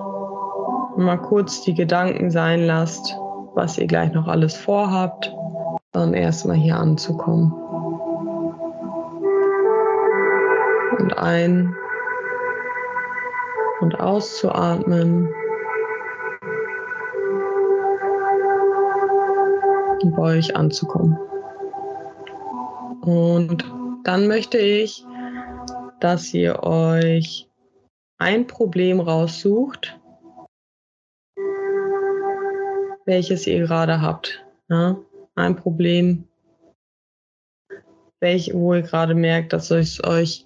Mal 0.98 1.18
kurz 1.18 1.62
die 1.64 1.74
Gedanken 1.74 2.32
sein 2.32 2.66
lasst, 2.66 3.18
was 3.54 3.78
ihr 3.78 3.88
gleich 3.88 4.14
noch 4.14 4.28
alles 4.28 4.56
vorhabt, 4.56 5.36
dann 5.92 6.14
erstmal 6.14 6.56
hier 6.56 6.78
anzukommen. 6.78 7.52
Und 10.98 11.18
ein 11.18 11.76
und 13.82 14.00
auszuatmen. 14.00 15.30
Und 20.06 20.16
bei 20.16 20.38
euch 20.38 20.56
anzukommen. 20.56 21.18
Und 23.02 23.66
dann 24.04 24.28
möchte 24.28 24.60
ich, 24.60 25.04
dass 26.00 26.32
ihr 26.32 26.62
euch 26.62 27.50
ein 28.20 28.46
Problem 28.46 29.00
raussucht, 29.00 30.00
welches 33.06 33.48
ihr 33.48 33.62
gerade 33.66 34.00
habt. 34.00 34.46
Ja? 34.70 34.96
Ein 35.34 35.56
Problem, 35.56 36.28
welch, 38.20 38.54
wo 38.54 38.76
ihr 38.76 38.84
gerade 38.84 39.16
merkt, 39.16 39.54
dass 39.54 39.72
es 39.72 40.04
euch 40.04 40.46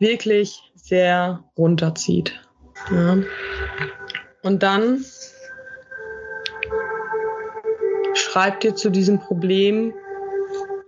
wirklich 0.00 0.70
sehr 0.74 1.42
runterzieht. 1.56 2.46
Ja. 2.90 3.16
Und 4.42 4.62
dann 4.62 5.02
schreibt 8.32 8.64
ihr 8.64 8.74
zu 8.74 8.90
diesem 8.90 9.18
Problem 9.18 9.92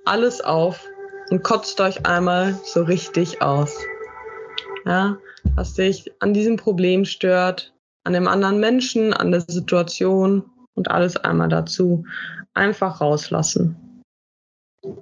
alles 0.07 0.41
auf 0.41 0.89
und 1.31 1.43
kotzt 1.43 1.79
euch 1.79 2.07
einmal 2.07 2.59
so 2.65 2.83
richtig 2.83 3.43
aus. 3.43 3.77
Ja, 4.87 5.19
was 5.55 5.75
dich 5.75 6.11
an 6.21 6.33
diesem 6.33 6.57
Problem 6.57 7.05
stört, 7.05 7.75
an 8.05 8.15
dem 8.15 8.29
anderen 8.29 8.61
Menschen, 8.61 9.13
an 9.13 9.31
der 9.31 9.43
Situation 9.43 10.45
und 10.75 10.91
alles 10.91 11.19
einmal 11.19 11.49
dazu. 11.51 12.05
Einfach 12.55 13.03
rauslassen. 13.03 13.77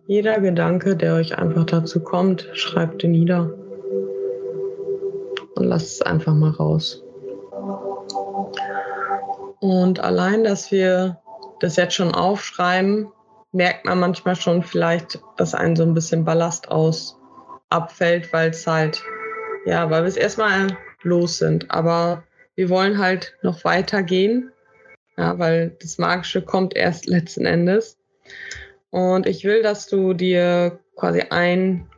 Jeder 0.07 0.41
Gedanke, 0.41 0.97
der 0.97 1.15
euch 1.15 1.39
einfach 1.39 1.65
dazu 1.65 2.01
kommt, 2.01 2.49
schreibt 2.55 3.05
ihn 3.05 3.13
nieder 3.13 3.53
und 5.55 5.65
lasst 5.65 5.93
es 5.93 6.03
einfach 6.03 6.35
mal 6.35 6.51
raus. 6.51 7.05
Und 9.61 10.01
allein, 10.01 10.43
dass 10.43 10.73
wir 10.73 11.22
das 11.63 11.77
jetzt 11.77 11.95
schon 11.95 12.15
aufschreiben, 12.15 13.13
merkt 13.53 13.85
man 13.85 14.01
manchmal 14.01 14.37
schon 14.37 14.63
vielleicht, 14.63 15.21
dass 15.37 15.55
einen 15.55 15.77
so 15.77 15.83
ein 15.83 15.95
bisschen 15.95 16.25
Ballast 16.25 16.71
aus 16.71 17.19
abfällt, 17.71 18.33
weil 18.33 18.51
es 18.51 18.67
halt, 18.67 19.03
ja, 19.65 19.89
weil 19.91 20.03
wir 20.03 20.09
es 20.09 20.17
erstmal 20.17 20.77
los 21.03 21.39
sind. 21.39 21.71
Aber 21.71 22.25
wir 22.55 22.69
wollen 22.69 22.99
halt 22.99 23.37
noch 23.43 23.65
weitergehen, 23.65 24.53
ja, 25.17 25.39
weil 25.39 25.77
das 25.81 25.99
Magische 25.99 26.43
kommt 26.43 26.75
erst 26.75 27.07
letzten 27.07 27.47
Endes. 27.47 27.99
Und 28.91 29.27
ich 29.27 29.45
will, 29.45 29.63
dass 29.63 29.87
du 29.87 30.13
dir 30.15 30.79
quasi 30.97 31.23
ein 31.31 31.89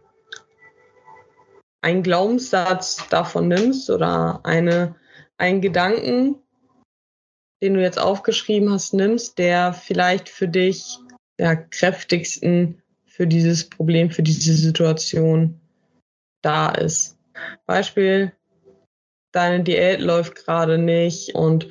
einen 1.85 2.03
Glaubenssatz 2.03 3.07
davon 3.11 3.49
nimmst 3.49 3.91
oder 3.91 4.41
eine, 4.43 4.95
einen 5.37 5.61
Gedanken, 5.61 6.37
den 7.65 7.75
du 7.75 7.81
jetzt 7.81 7.99
aufgeschrieben 7.99 8.71
hast, 8.71 8.93
nimmst, 8.93 9.39
der 9.39 9.73
vielleicht 9.73 10.29
für 10.29 10.49
dich 10.49 10.99
der 11.39 11.57
kräftigsten 11.57 12.83
für 13.07 13.27
dieses 13.27 13.71
Problem, 13.71 14.11
für 14.11 14.23
diese 14.23 14.53
Situation 14.53 15.59
da 16.43 16.69
ist. 16.71 17.17
Beispiel, 17.65 18.33
deine 19.33 19.65
Diät 19.65 20.01
läuft 20.01 20.35
gerade 20.35 20.77
nicht 20.77 21.35
und 21.35 21.69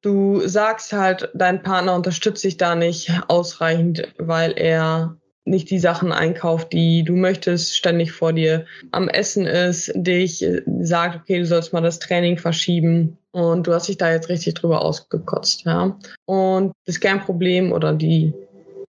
du 0.00 0.46
sagst 0.46 0.92
halt, 0.92 1.28
dein 1.34 1.64
Partner 1.64 1.96
unterstützt 1.96 2.44
dich 2.44 2.56
da 2.56 2.76
nicht 2.76 3.10
ausreichend, 3.26 4.14
weil 4.16 4.52
er 4.56 5.16
nicht 5.44 5.70
die 5.70 5.78
Sachen 5.78 6.12
einkauft, 6.12 6.72
die 6.72 7.02
du 7.02 7.14
möchtest, 7.14 7.74
ständig 7.76 8.12
vor 8.12 8.32
dir 8.32 8.66
am 8.92 9.08
Essen 9.08 9.46
ist, 9.46 9.92
dich 9.94 10.44
sagt, 10.80 11.16
okay, 11.16 11.38
du 11.38 11.46
sollst 11.46 11.72
mal 11.72 11.80
das 11.80 11.98
Training 11.98 12.38
verschieben 12.38 13.18
und 13.32 13.66
du 13.66 13.72
hast 13.72 13.88
dich 13.88 13.96
da 13.96 14.12
jetzt 14.12 14.28
richtig 14.28 14.54
drüber 14.54 14.82
ausgekotzt, 14.82 15.64
ja. 15.64 15.98
Und 16.26 16.72
das 16.86 17.00
Kernproblem 17.00 17.72
oder 17.72 17.94
die 17.94 18.32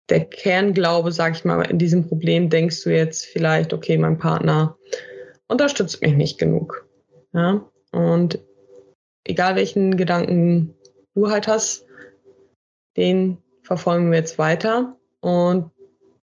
der 0.09 0.25
Kernglaube, 0.25 1.11
sag 1.11 1.35
ich 1.35 1.45
mal, 1.45 1.61
in 1.63 1.77
diesem 1.77 2.07
Problem 2.07 2.49
denkst 2.49 2.83
du 2.83 2.89
jetzt 2.89 3.25
vielleicht, 3.25 3.73
okay, 3.73 3.97
mein 3.97 4.17
Partner 4.17 4.75
unterstützt 5.47 6.01
mich 6.01 6.15
nicht 6.15 6.37
genug. 6.37 6.87
Ja? 7.33 7.69
Und 7.91 8.39
egal 9.23 9.55
welchen 9.55 9.97
Gedanken 9.97 10.73
du 11.15 11.29
halt 11.29 11.47
hast, 11.47 11.85
den 12.97 13.37
verfolgen 13.61 14.11
wir 14.11 14.17
jetzt 14.17 14.39
weiter. 14.39 14.97
Und 15.21 15.71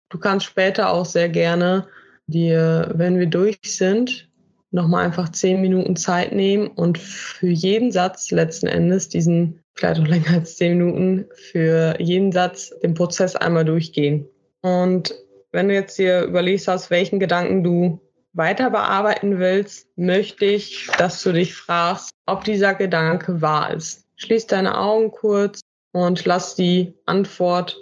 du 0.10 0.18
kannst 0.18 0.46
später 0.46 0.92
auch 0.92 1.06
sehr 1.06 1.30
gerne 1.30 1.88
dir, 2.28 2.92
wenn 2.96 3.20
wir 3.20 3.28
durch 3.28 3.60
sind, 3.64 4.30
nochmal 4.72 5.06
einfach 5.06 5.30
zehn 5.30 5.62
Minuten 5.62 5.96
Zeit 5.96 6.34
nehmen 6.34 6.68
und 6.68 6.98
für 6.98 7.48
jeden 7.48 7.92
Satz 7.92 8.32
letzten 8.32 8.68
Endes 8.68 9.10
diesen 9.10 9.64
vielleicht 9.78 10.02
auch 10.02 10.08
länger 10.08 10.32
als 10.34 10.58
zehn 10.58 10.78
Minuten, 10.78 11.26
für 11.34 11.96
jeden 12.00 12.32
Satz 12.32 12.74
den 12.82 12.94
Prozess 12.94 13.36
einmal 13.36 13.64
durchgehen. 13.64 14.28
Und 14.62 15.14
wenn 15.52 15.70
du 15.70 15.74
jetzt 15.74 15.98
dir 15.98 16.24
überlegst 16.24 16.68
hast, 16.68 16.90
welchen 16.90 17.20
Gedanken 17.20 17.64
du 17.64 18.02
weiter 18.34 18.70
bearbeiten 18.70 19.40
willst, 19.40 19.88
möchte 19.98 20.46
ich, 20.46 20.90
dass 20.98 21.24
du 21.24 21.32
dich 21.32 21.56
fragst, 21.56 22.12
ob 22.26 22.44
dieser 22.44 22.76
Gedanke 22.76 23.42
wahr 23.42 23.74
ist. 23.74 24.06
Schließ 24.18 24.48
deine 24.48 24.78
Augen 24.78 25.12
kurz 25.12 25.62
und 25.94 26.26
lass 26.26 26.56
die 26.56 26.94
Antwort 27.06 27.78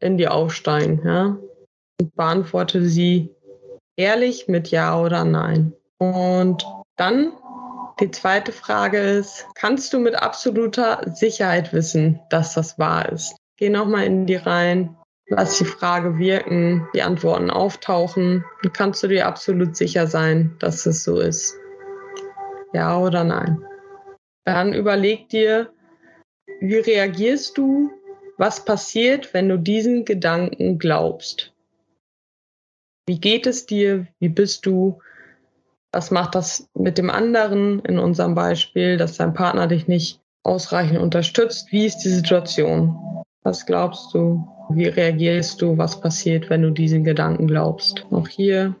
in 0.00 0.18
dir 0.18 0.32
aufsteigen, 0.32 1.02
ja? 1.04 1.36
Und 2.00 2.14
beantworte 2.14 2.84
sie 2.84 3.34
ehrlich 3.96 4.48
mit 4.48 4.70
Ja 4.70 5.00
oder 5.00 5.24
Nein. 5.24 5.72
Und 5.98 6.66
dann 6.96 7.32
die 8.00 8.10
zweite 8.12 8.52
Frage 8.52 8.98
ist, 8.98 9.46
kannst 9.56 9.92
du 9.92 9.98
mit 9.98 10.14
absoluter 10.14 11.02
Sicherheit 11.14 11.72
wissen, 11.72 12.20
dass 12.30 12.54
das 12.54 12.78
wahr 12.78 13.10
ist? 13.10 13.36
Geh 13.56 13.70
nochmal 13.70 14.04
in 14.04 14.26
die 14.26 14.36
rein, 14.36 14.96
lass 15.26 15.58
die 15.58 15.64
Frage 15.64 16.16
wirken, 16.16 16.86
die 16.94 17.02
Antworten 17.02 17.50
auftauchen. 17.50 18.44
Dann 18.62 18.72
kannst 18.72 19.02
du 19.02 19.08
dir 19.08 19.26
absolut 19.26 19.76
sicher 19.76 20.06
sein, 20.06 20.54
dass 20.60 20.86
es 20.86 21.02
so 21.02 21.18
ist. 21.18 21.56
Ja 22.72 22.98
oder 22.98 23.24
nein? 23.24 23.64
Dann 24.44 24.72
überleg 24.72 25.28
dir, 25.28 25.72
wie 26.60 26.78
reagierst 26.78 27.58
du? 27.58 27.90
Was 28.38 28.64
passiert, 28.64 29.34
wenn 29.34 29.48
du 29.48 29.58
diesen 29.58 30.04
Gedanken 30.04 30.78
glaubst? 30.78 31.52
Wie 33.06 33.18
geht 33.18 33.48
es 33.48 33.66
dir? 33.66 34.06
Wie 34.20 34.28
bist 34.28 34.64
du? 34.64 35.00
Was 35.92 36.12
macht 36.12 36.36
das 36.36 36.68
mit 36.72 36.98
dem 36.98 37.10
anderen 37.10 37.80
in 37.80 37.98
unserem 37.98 38.36
Beispiel, 38.36 38.96
dass 38.96 39.16
dein 39.16 39.34
Partner 39.34 39.66
dich 39.66 39.88
nicht 39.88 40.20
ausreichend 40.44 41.00
unterstützt? 41.00 41.72
Wie 41.72 41.84
ist 41.84 41.98
die 41.98 42.10
Situation? 42.10 43.24
Was 43.42 43.66
glaubst 43.66 44.14
du? 44.14 44.46
Wie 44.70 44.86
reagierst 44.86 45.60
du? 45.60 45.76
Was 45.76 46.00
passiert, 46.00 46.48
wenn 46.48 46.62
du 46.62 46.70
diesen 46.70 47.02
Gedanken 47.02 47.48
glaubst? 47.48 48.06
Auch 48.12 48.28
hier, 48.28 48.76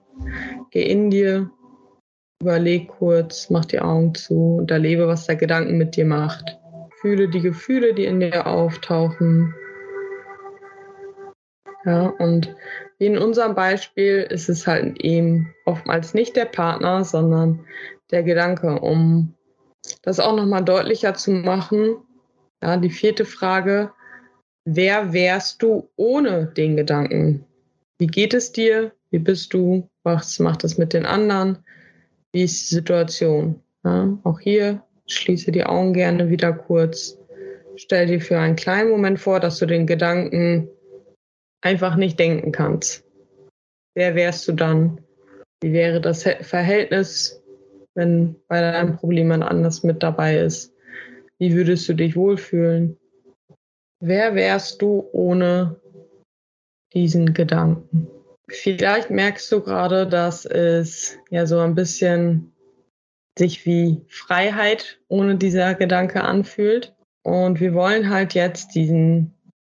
geh 0.70 0.82
in 0.82 1.10
dir, 1.10 1.50
überleg 2.40 2.88
kurz, 2.88 3.50
mach 3.50 3.64
die 3.64 3.80
Augen 3.80 4.14
zu 4.14 4.58
und 4.58 4.70
erlebe, 4.70 5.08
was 5.08 5.26
der 5.26 5.34
Gedanke 5.34 5.72
mit 5.72 5.96
dir 5.96 6.04
macht. 6.04 6.57
Fühle 7.00 7.28
die 7.28 7.40
Gefühle, 7.40 7.94
die 7.94 8.06
in 8.06 8.20
dir 8.20 8.46
auftauchen. 8.46 9.54
Ja, 11.84 12.08
und 12.18 12.54
wie 12.98 13.06
in 13.06 13.18
unserem 13.18 13.54
Beispiel 13.54 14.26
ist 14.28 14.48
es 14.48 14.66
halt 14.66 15.00
eben 15.00 15.54
oftmals 15.64 16.12
nicht 16.12 16.34
der 16.34 16.46
Partner, 16.46 17.04
sondern 17.04 17.64
der 18.10 18.24
Gedanke, 18.24 18.80
um 18.80 19.34
das 20.02 20.18
auch 20.18 20.34
nochmal 20.34 20.64
deutlicher 20.64 21.14
zu 21.14 21.30
machen. 21.30 21.96
Ja, 22.62 22.76
die 22.76 22.90
vierte 22.90 23.24
Frage, 23.24 23.92
wer 24.64 25.12
wärst 25.12 25.62
du 25.62 25.88
ohne 25.96 26.46
den 26.46 26.76
Gedanken? 26.76 27.44
Wie 27.98 28.08
geht 28.08 28.34
es 28.34 28.52
dir? 28.52 28.92
Wie 29.10 29.20
bist 29.20 29.54
du? 29.54 29.88
Was 30.02 30.38
macht 30.40 30.64
es 30.64 30.78
mit 30.78 30.92
den 30.92 31.06
anderen? 31.06 31.58
Wie 32.32 32.42
ist 32.42 32.70
die 32.70 32.74
Situation? 32.74 33.62
Ja, 33.84 34.18
auch 34.24 34.40
hier 34.40 34.82
schließe 35.08 35.52
die 35.52 35.64
Augen 35.64 35.92
gerne 35.92 36.30
wieder 36.30 36.52
kurz. 36.52 37.18
Stell 37.76 38.06
dir 38.06 38.20
für 38.20 38.38
einen 38.38 38.56
kleinen 38.56 38.90
Moment 38.90 39.20
vor, 39.20 39.40
dass 39.40 39.58
du 39.58 39.66
den 39.66 39.86
Gedanken 39.86 40.68
einfach 41.60 41.96
nicht 41.96 42.18
denken 42.18 42.52
kannst. 42.52 43.04
Wer 43.94 44.14
wärst 44.14 44.46
du 44.48 44.52
dann? 44.52 45.00
Wie 45.60 45.72
wäre 45.72 46.00
das 46.00 46.22
Verhältnis, 46.22 47.42
wenn 47.94 48.36
bei 48.48 48.60
deinem 48.60 48.96
Problem 48.96 49.30
jemand 49.30 49.44
anders 49.44 49.82
mit 49.82 50.02
dabei 50.02 50.38
ist? 50.38 50.72
Wie 51.38 51.54
würdest 51.54 51.88
du 51.88 51.94
dich 51.94 52.16
wohlfühlen? 52.16 52.96
Wer 54.00 54.34
wärst 54.34 54.82
du 54.82 55.08
ohne 55.12 55.80
diesen 56.94 57.34
Gedanken? 57.34 58.08
Vielleicht 58.48 59.10
merkst 59.10 59.50
du 59.52 59.60
gerade, 59.60 60.06
dass 60.06 60.46
es 60.46 61.18
ja 61.30 61.46
so 61.46 61.58
ein 61.58 61.74
bisschen 61.74 62.52
sich 63.38 63.64
wie 63.66 64.02
Freiheit 64.08 65.00
ohne 65.08 65.36
dieser 65.36 65.74
Gedanke 65.74 66.22
anfühlt. 66.22 66.94
Und 67.22 67.60
wir 67.60 67.74
wollen 67.74 68.10
halt 68.10 68.34
jetzt 68.34 68.74
diesen 68.74 69.34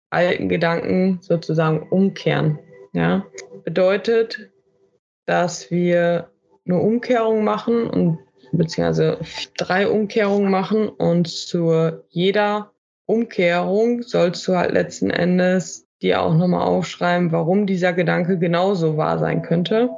alten 0.09 0.49
Gedanken 0.49 1.19
sozusagen 1.21 1.87
umkehren. 1.89 2.59
Ja, 2.93 3.25
bedeutet, 3.63 4.51
dass 5.25 5.71
wir 5.71 6.29
eine 6.65 6.77
Umkehrung 6.79 7.43
machen 7.43 7.89
und 7.89 8.19
beziehungsweise 8.51 9.19
drei 9.57 9.87
Umkehrungen 9.87 10.51
machen 10.51 10.89
und 10.89 11.27
zu 11.29 11.91
jeder 12.09 12.71
Umkehrung 13.05 14.03
sollst 14.03 14.47
du 14.47 14.55
halt 14.55 14.71
letzten 14.71 15.09
Endes 15.09 15.87
dir 16.01 16.21
auch 16.21 16.33
nochmal 16.33 16.67
aufschreiben, 16.67 17.31
warum 17.31 17.65
dieser 17.65 17.93
Gedanke 17.93 18.37
genauso 18.37 18.97
wahr 18.97 19.19
sein 19.19 19.41
könnte 19.41 19.89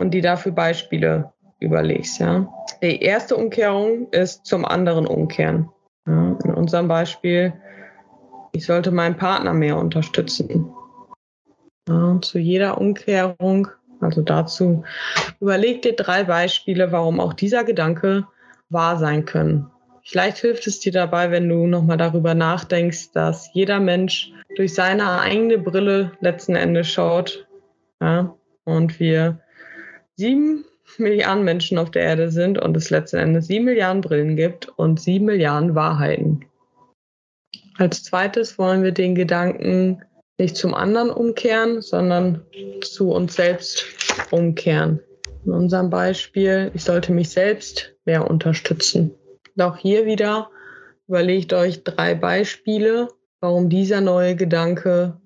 und 0.00 0.12
die 0.12 0.20
dafür 0.20 0.52
Beispiele 0.52 1.32
überlegst, 1.60 2.20
ja. 2.20 2.48
Die 2.82 3.00
erste 3.02 3.36
Umkehrung 3.36 4.08
ist 4.10 4.46
zum 4.46 4.64
anderen 4.64 5.06
umkehren. 5.06 5.70
Ja, 6.06 6.36
in 6.44 6.54
unserem 6.54 6.88
Beispiel 6.88 7.52
ich 8.56 8.64
sollte 8.64 8.90
meinen 8.90 9.18
Partner 9.18 9.52
mehr 9.52 9.76
unterstützen. 9.76 10.72
Ja, 11.88 12.18
zu 12.22 12.38
jeder 12.38 12.80
Umkehrung, 12.80 13.68
also 14.00 14.22
dazu, 14.22 14.82
überleg 15.40 15.82
dir 15.82 15.94
drei 15.94 16.24
Beispiele, 16.24 16.90
warum 16.90 17.20
auch 17.20 17.34
dieser 17.34 17.64
Gedanke 17.64 18.26
wahr 18.70 18.96
sein 18.96 19.26
können. 19.26 19.70
Vielleicht 20.02 20.38
hilft 20.38 20.66
es 20.66 20.80
dir 20.80 20.92
dabei, 20.92 21.30
wenn 21.30 21.48
du 21.48 21.66
nochmal 21.66 21.98
darüber 21.98 22.34
nachdenkst, 22.34 23.12
dass 23.12 23.50
jeder 23.52 23.78
Mensch 23.78 24.32
durch 24.56 24.72
seine 24.72 25.20
eigene 25.20 25.58
Brille 25.58 26.12
letzten 26.20 26.56
Endes 26.56 26.88
schaut. 26.88 27.46
Ja, 28.00 28.34
und 28.64 28.98
wir 28.98 29.40
sieben 30.14 30.64
Milliarden 30.98 31.44
Menschen 31.44 31.78
auf 31.78 31.90
der 31.90 32.02
Erde 32.02 32.30
sind 32.30 32.58
und 32.58 32.76
es 32.76 32.90
letzten 32.90 33.16
Endes 33.16 33.46
sieben 33.46 33.64
Milliarden 33.64 34.00
Brillen 34.00 34.36
gibt 34.36 34.68
und 34.78 35.00
sieben 35.00 35.26
Milliarden 35.26 35.74
Wahrheiten. 35.74 36.44
Als 37.78 38.04
zweites 38.04 38.58
wollen 38.58 38.82
wir 38.82 38.92
den 38.92 39.14
Gedanken 39.14 40.02
nicht 40.38 40.56
zum 40.56 40.74
anderen 40.74 41.10
umkehren, 41.10 41.82
sondern 41.82 42.42
zu 42.82 43.10
uns 43.10 43.34
selbst 43.34 43.84
umkehren. 44.30 45.00
In 45.44 45.52
unserem 45.52 45.90
Beispiel, 45.90 46.70
ich 46.74 46.84
sollte 46.84 47.12
mich 47.12 47.30
selbst 47.30 47.94
mehr 48.04 48.28
unterstützen. 48.28 49.14
Und 49.54 49.62
auch 49.62 49.76
hier 49.76 50.06
wieder 50.06 50.50
überlegt 51.08 51.52
euch 51.52 51.84
drei 51.84 52.14
Beispiele, 52.14 53.08
warum 53.40 53.68
dieser 53.68 54.00
neue 54.00 54.34
Gedanke 54.36 55.20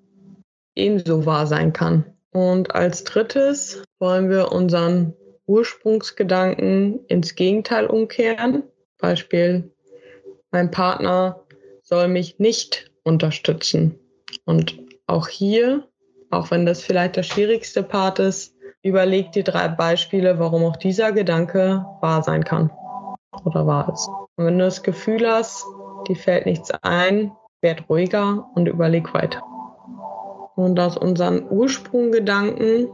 ebenso 0.75 1.25
wahr 1.25 1.47
sein 1.47 1.73
kann. 1.73 2.05
Und 2.31 2.75
als 2.75 3.03
drittes 3.03 3.83
wollen 3.99 4.29
wir 4.29 4.51
unseren 4.51 5.13
Ursprungsgedanken 5.51 7.05
ins 7.07 7.35
Gegenteil 7.35 7.85
umkehren. 7.85 8.63
Beispiel, 8.97 9.69
mein 10.51 10.71
Partner 10.71 11.41
soll 11.83 12.07
mich 12.07 12.39
nicht 12.39 12.89
unterstützen. 13.03 13.99
Und 14.45 14.79
auch 15.07 15.27
hier, 15.27 15.87
auch 16.29 16.51
wenn 16.51 16.65
das 16.65 16.81
vielleicht 16.81 17.17
der 17.17 17.23
schwierigste 17.23 17.83
Part 17.83 18.19
ist, 18.19 18.55
überleg 18.81 19.33
dir 19.33 19.43
drei 19.43 19.67
Beispiele, 19.67 20.39
warum 20.39 20.63
auch 20.63 20.77
dieser 20.77 21.11
Gedanke 21.11 21.85
wahr 21.99 22.23
sein 22.23 22.45
kann 22.45 22.71
oder 23.43 23.67
wahr 23.67 23.91
ist. 23.93 24.07
Und 24.37 24.45
wenn 24.45 24.57
du 24.57 24.63
das 24.63 24.83
Gefühl 24.83 25.27
hast, 25.27 25.65
dir 26.07 26.15
fällt 26.15 26.45
nichts 26.45 26.71
ein, 26.81 27.33
werd 27.59 27.89
ruhiger 27.89 28.49
und 28.55 28.67
überleg 28.67 29.13
weiter. 29.13 29.43
Und 30.55 30.79
aus 30.79 30.95
unseren 30.95 31.45
Ursprunggedanken 31.49 32.87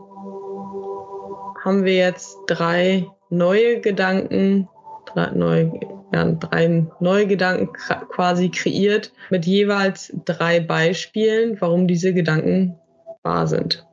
haben 1.68 1.84
wir 1.84 1.96
jetzt 1.96 2.38
drei 2.48 3.06
neue 3.30 3.82
Gedanken, 3.82 4.70
drei 5.06 5.32
neue, 5.32 5.74
ja, 6.14 6.32
drei 6.32 6.86
neue 7.02 7.28
Gedanken 7.28 7.74
quasi 7.74 8.48
kreiert 8.50 9.12
mit 9.30 9.46
jeweils 9.46 10.14
drei 10.24 10.62
Beispielen, 10.62 11.60
warum 11.60 11.86
diese 11.86 12.14
Gedanken 12.14 12.80
wahr 13.22 13.48
sind. 13.48 13.86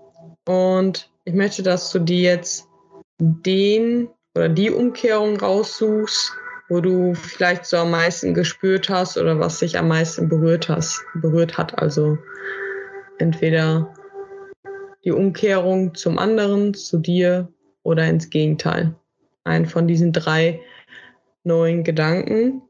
Und 0.46 1.10
ich 1.24 1.34
möchte, 1.34 1.64
dass 1.64 1.90
du 1.90 1.98
dir 1.98 2.22
jetzt 2.22 2.68
den 3.18 4.08
oder 4.36 4.48
die 4.48 4.70
Umkehrung 4.70 5.36
raussuchst, 5.36 6.32
wo 6.68 6.80
du 6.80 7.14
vielleicht 7.14 7.66
so 7.66 7.78
am 7.78 7.90
meisten 7.90 8.34
gespürt 8.34 8.88
hast 8.88 9.18
oder 9.18 9.40
was 9.40 9.58
dich 9.58 9.76
am 9.76 9.88
meisten 9.88 10.28
berührt 10.28 10.68
hast, 10.68 11.02
berührt 11.16 11.58
hat. 11.58 11.76
Also 11.82 12.18
entweder 13.18 13.92
die 15.04 15.10
Umkehrung 15.10 15.96
zum 15.96 16.18
anderen, 16.18 16.72
zu 16.74 16.98
dir 16.98 17.48
oder 17.84 18.08
ins 18.08 18.30
Gegenteil. 18.30 18.96
Ein 19.44 19.66
von 19.66 19.86
diesen 19.86 20.12
drei 20.12 20.60
neuen 21.44 21.84
Gedanken. 21.84 22.62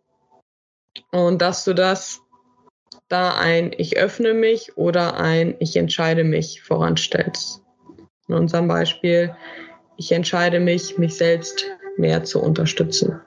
Und 1.11 1.41
dass 1.41 1.65
du 1.65 1.73
das 1.73 2.21
da 3.09 3.37
ein 3.39 3.73
Ich 3.77 3.97
öffne 3.97 4.35
mich 4.35 4.77
oder 4.77 5.19
ein 5.19 5.55
Ich 5.61 5.77
entscheide 5.77 6.25
mich 6.25 6.63
voranstellst. 6.63 7.63
In 8.29 8.35
unserem 8.35 8.69
Beispiel, 8.69 9.35
ich 9.97 10.13
entscheide 10.13 10.61
mich, 10.61 10.99
mich 10.99 11.17
selbst 11.17 11.65
mehr 11.97 12.25
zu 12.25 12.43
unterstützen. 12.43 13.21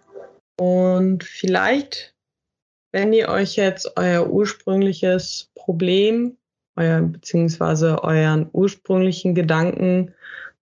Und 0.60 1.24
vielleicht, 1.24 2.16
wenn 2.92 3.14
ihr 3.14 3.30
euch 3.30 3.56
jetzt 3.56 3.96
euer 3.96 4.28
ursprüngliches 4.28 5.52
Problem, 5.56 6.38
euer, 6.76 7.02
beziehungsweise 7.02 8.04
euren 8.04 8.50
ursprünglichen 8.52 9.36
Gedanken 9.36 10.14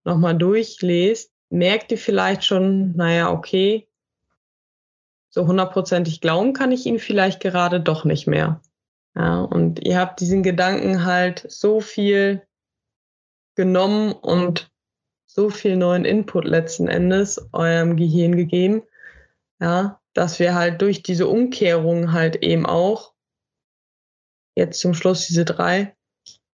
nochmal 0.05 0.37
durchlest, 0.37 1.33
merkt 1.49 1.91
ihr 1.91 1.97
vielleicht 1.97 2.45
schon, 2.45 2.95
naja, 2.95 3.31
okay, 3.31 3.87
so 5.29 5.47
hundertprozentig 5.47 6.21
glauben 6.21 6.53
kann 6.53 6.71
ich 6.71 6.85
ihn 6.85 6.99
vielleicht 6.99 7.41
gerade 7.41 7.81
doch 7.81 8.05
nicht 8.05 8.25
mehr. 8.25 8.61
Ja, 9.15 9.41
und 9.41 9.85
ihr 9.85 9.99
habt 9.99 10.19
diesen 10.19 10.43
Gedanken 10.43 11.05
halt 11.05 11.45
so 11.49 11.81
viel 11.81 12.45
genommen 13.55 14.13
und 14.13 14.71
so 15.25 15.49
viel 15.49 15.75
neuen 15.75 16.05
Input 16.05 16.45
letzten 16.45 16.87
Endes 16.87 17.49
eurem 17.51 17.97
Gehirn 17.97 18.35
gegeben, 18.35 18.83
ja, 19.59 20.01
dass 20.13 20.39
wir 20.39 20.55
halt 20.55 20.81
durch 20.81 21.03
diese 21.03 21.27
Umkehrung 21.27 22.13
halt 22.13 22.37
eben 22.37 22.65
auch 22.65 23.13
jetzt 24.55 24.79
zum 24.79 24.93
Schluss 24.93 25.27
diese 25.27 25.43
drei 25.43 25.94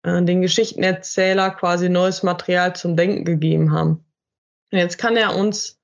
äh, 0.04 0.22
den 0.24 0.42
Geschichtenerzähler 0.42 1.52
quasi 1.52 1.90
neues 1.90 2.24
Material 2.24 2.76
zum 2.76 2.96
Denken 2.96 3.26
gegeben 3.26 3.72
haben. 3.72 4.06
Und 4.72 4.80
jetzt 4.80 4.98
kann 4.98 5.18
er 5.18 5.36
uns 5.36 5.80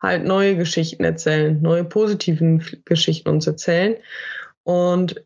halt 0.00 0.24
neue 0.24 0.56
Geschichten 0.56 1.04
erzählen, 1.04 1.60
neue 1.60 1.84
positiven 1.84 2.64
Geschichten 2.84 3.28
uns 3.28 3.46
erzählen. 3.46 3.96
Und 4.62 5.24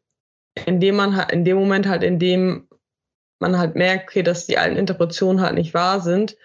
indem 0.66 0.96
man 0.96 1.16
halt, 1.16 1.32
in 1.32 1.44
dem 1.44 1.56
Moment 1.56 1.86
halt, 1.86 2.02
in 2.02 2.18
dem 2.18 2.68
man 3.40 3.58
halt 3.58 3.76
merkt, 3.76 4.08
okay, 4.08 4.22
dass 4.22 4.46
die 4.46 4.58
alten 4.58 4.76
Interpretationen 4.76 5.42
halt 5.42 5.54
nicht 5.54 5.74
wahr 5.74 6.00
sind, 6.00 6.36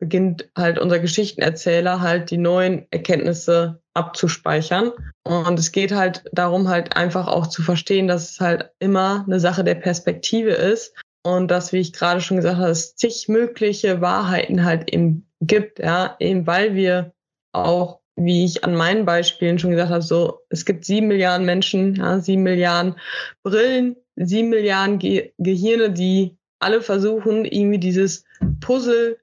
beginnt 0.00 0.48
halt 0.56 0.78
unser 0.78 0.98
Geschichtenerzähler 0.98 2.00
halt 2.00 2.30
die 2.30 2.38
neuen 2.38 2.86
Erkenntnisse 2.90 3.80
abzuspeichern. 3.94 4.92
Und 5.22 5.58
es 5.58 5.70
geht 5.70 5.92
halt 5.92 6.24
darum, 6.32 6.68
halt 6.68 6.96
einfach 6.96 7.28
auch 7.28 7.46
zu 7.46 7.62
verstehen, 7.62 8.08
dass 8.08 8.32
es 8.32 8.40
halt 8.40 8.70
immer 8.80 9.24
eine 9.26 9.38
Sache 9.38 9.62
der 9.62 9.76
Perspektive 9.76 10.50
ist 10.50 10.94
und 11.22 11.50
dass, 11.50 11.72
wie 11.72 11.78
ich 11.78 11.92
gerade 11.92 12.20
schon 12.20 12.38
gesagt 12.38 12.56
habe, 12.56 12.70
es 12.70 12.96
zig 12.96 13.28
mögliche 13.28 14.00
Wahrheiten 14.00 14.64
halt 14.64 14.92
eben 14.92 15.28
gibt, 15.40 15.78
ja, 15.78 16.16
eben 16.18 16.46
weil 16.46 16.74
wir 16.74 17.12
auch, 17.52 18.00
wie 18.16 18.44
ich 18.44 18.64
an 18.64 18.74
meinen 18.74 19.04
Beispielen 19.04 19.58
schon 19.58 19.70
gesagt 19.70 19.90
habe, 19.90 20.02
so, 20.02 20.40
es 20.48 20.64
gibt 20.64 20.84
sieben 20.84 21.08
Milliarden 21.08 21.44
Menschen, 21.46 21.96
ja, 21.96 22.20
sieben 22.20 22.42
Milliarden 22.42 22.96
Brillen, 23.42 23.96
sieben 24.16 24.48
Milliarden 24.48 24.98
Ge 24.98 25.32
Gehirne, 25.38 25.90
die 25.90 26.38
alle 26.58 26.80
versuchen, 26.80 27.44
irgendwie 27.44 27.78
dieses 27.78 28.24
Puzzle 28.60 29.18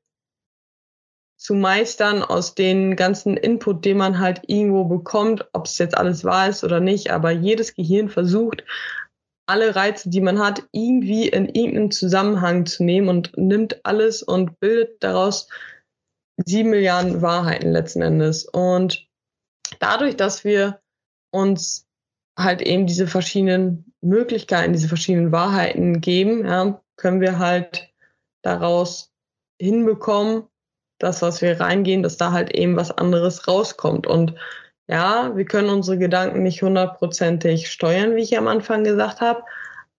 zu 1.38 1.54
meistern 1.54 2.24
aus 2.24 2.56
den 2.56 2.96
ganzen 2.96 3.38
Input, 3.38 3.86
den 3.86 3.98
man 3.98 4.20
halt 4.20 4.42
irgendwo 4.48 4.86
bekommt, 4.86 5.48
ob 5.54 5.66
es 5.66 5.78
jetzt 5.78 5.96
alles 5.96 6.24
wahr 6.24 6.50
ist 6.50 6.64
oder 6.64 6.80
nicht, 6.80 7.12
aber 7.12 7.32
jedes 7.32 7.76
Gehirn 7.76 8.10
versucht, 8.10 8.64
alle 9.48 9.76
Reize, 9.76 10.10
die 10.10 10.20
man 10.20 10.40
hat, 10.40 10.64
irgendwie 10.72 11.30
in 11.30 11.48
irgendeinen 11.48 11.92
Zusammenhang 11.92 12.66
zu 12.66 12.84
nehmen 12.84 13.08
und 13.08 13.38
nimmt 13.38 13.86
alles 13.86 14.22
und 14.22 14.60
bildet 14.60 15.02
daraus 15.02 15.48
sieben 16.38 16.72
Milliarden 16.72 17.22
Wahrheiten 17.22 17.72
letzten 17.72 18.02
Endes. 18.02 18.46
Und 18.46 19.08
dadurch, 19.80 20.18
dass 20.18 20.44
wir 20.44 20.82
uns 21.32 21.88
halt 22.38 22.62
eben 22.62 22.88
diese 22.88 23.08
verschiedenen 23.08 23.94
Möglichkeiten, 24.02 24.74
diese 24.74 24.90
verschiedenen 24.90 25.32
Wahrheiten 25.32 26.02
geben, 26.02 26.46
ja, 26.46 26.82
können 26.98 27.22
wir 27.22 27.40
halt 27.40 27.90
daraus 28.44 29.12
hinbekommen, 29.60 30.44
das, 31.00 31.22
was 31.22 31.42
wir 31.42 31.60
reingehen, 31.60 32.04
dass 32.04 32.18
da 32.18 32.32
halt 32.32 32.54
eben 32.54 32.76
was 32.76 32.92
anderes 32.92 33.48
rauskommt. 33.48 34.08
Und 34.08 34.36
ja, 34.88 35.36
wir 35.36 35.46
können 35.46 35.70
unsere 35.70 35.98
Gedanken 35.98 36.44
nicht 36.44 36.62
hundertprozentig 36.62 37.70
steuern, 37.70 38.16
wie 38.16 38.22
ich 38.22 38.38
am 38.38 38.48
Anfang 38.48 38.84
gesagt 38.84 39.22
habe, 39.22 39.44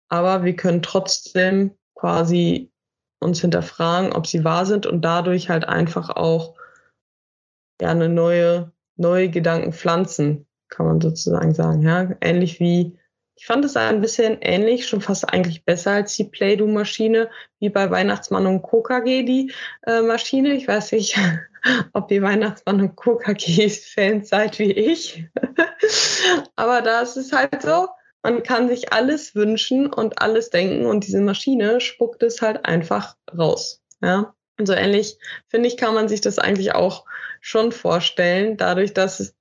aber 0.09 0.45
wir 0.45 0.57
können 0.57 0.83
trotzdem 0.83 1.73
quasi 1.95 2.71
uns 3.21 3.41
hinterfragen, 3.41 4.13
ob 4.13 4.27
sie 4.27 4.45
wahr 4.45 4.65
sind 4.65 4.87
und 4.87 5.03
dadurch 5.03 5.51
halt 5.51 5.67
einfach 5.67 6.11
auch 6.11 6.55
ja 7.81 7.91
eine 7.91 8.09
neue 8.09 8.73
neue 8.99 9.31
Gedanken 9.31 9.73
pflanzen, 9.73 10.47
kann 10.69 10.87
man 10.87 11.01
sozusagen 11.01 11.55
sagen, 11.55 11.83
ja, 11.83 12.11
ähnlich 12.21 12.61
wie 12.61 12.99
ich 13.39 13.47
fand 13.47 13.65
es 13.65 13.77
ein 13.77 14.01
bisschen 14.01 14.39
ähnlich, 14.41 14.89
schon 14.89 15.01
fast 15.01 15.33
eigentlich 15.33 15.65
besser 15.65 15.93
als 15.93 16.17
die 16.17 16.25
Play-Doh-Maschine, 16.25 17.31
wie 17.61 17.69
bei 17.69 17.89
Weihnachtsmann 17.89 18.49
und 18.49 18.63
KKG 18.63 19.23
die 19.23 19.53
äh, 19.87 20.03
Maschine. 20.03 20.55
Ich 20.55 20.67
weiß 20.67 20.91
nicht, 20.91 21.17
ob 21.93 22.11
ihr 22.11 22.21
Weihnachtsmann 22.21 22.81
und 22.81 22.97
KKG-Fans 22.97 24.29
seid 24.29 24.59
wie 24.59 24.73
ich. 24.73 25.25
Aber 26.57 26.83
da 26.83 27.01
ist 27.01 27.17
es 27.17 27.33
halt 27.33 27.63
so, 27.63 27.87
man 28.25 28.43
kann 28.43 28.69
sich 28.69 28.93
alles 28.93 29.37
wünschen 29.37 29.87
und 29.87 30.21
alles 30.21 30.51
denken 30.51 30.87
und 30.87 31.07
diese 31.07 31.21
Maschine 31.21 31.81
spuckt 31.81 32.25
es 32.25 32.43
halt 32.43 32.65
einfach 32.65 33.17
raus. 33.37 33.81
Ja. 34.03 34.35
Und 34.59 34.67
so 34.67 34.73
ähnlich, 34.73 35.17
finde 35.47 35.69
ich, 35.69 35.77
kann 35.77 35.95
man 35.95 36.09
sich 36.09 36.21
das 36.21 36.41
eigentlich 36.41 36.75
auch 36.75 37.05
schon 37.41 37.71
vorstellen, 37.71 38.57
dadurch, 38.57 38.95
dass 38.95 39.21
es 39.21 39.37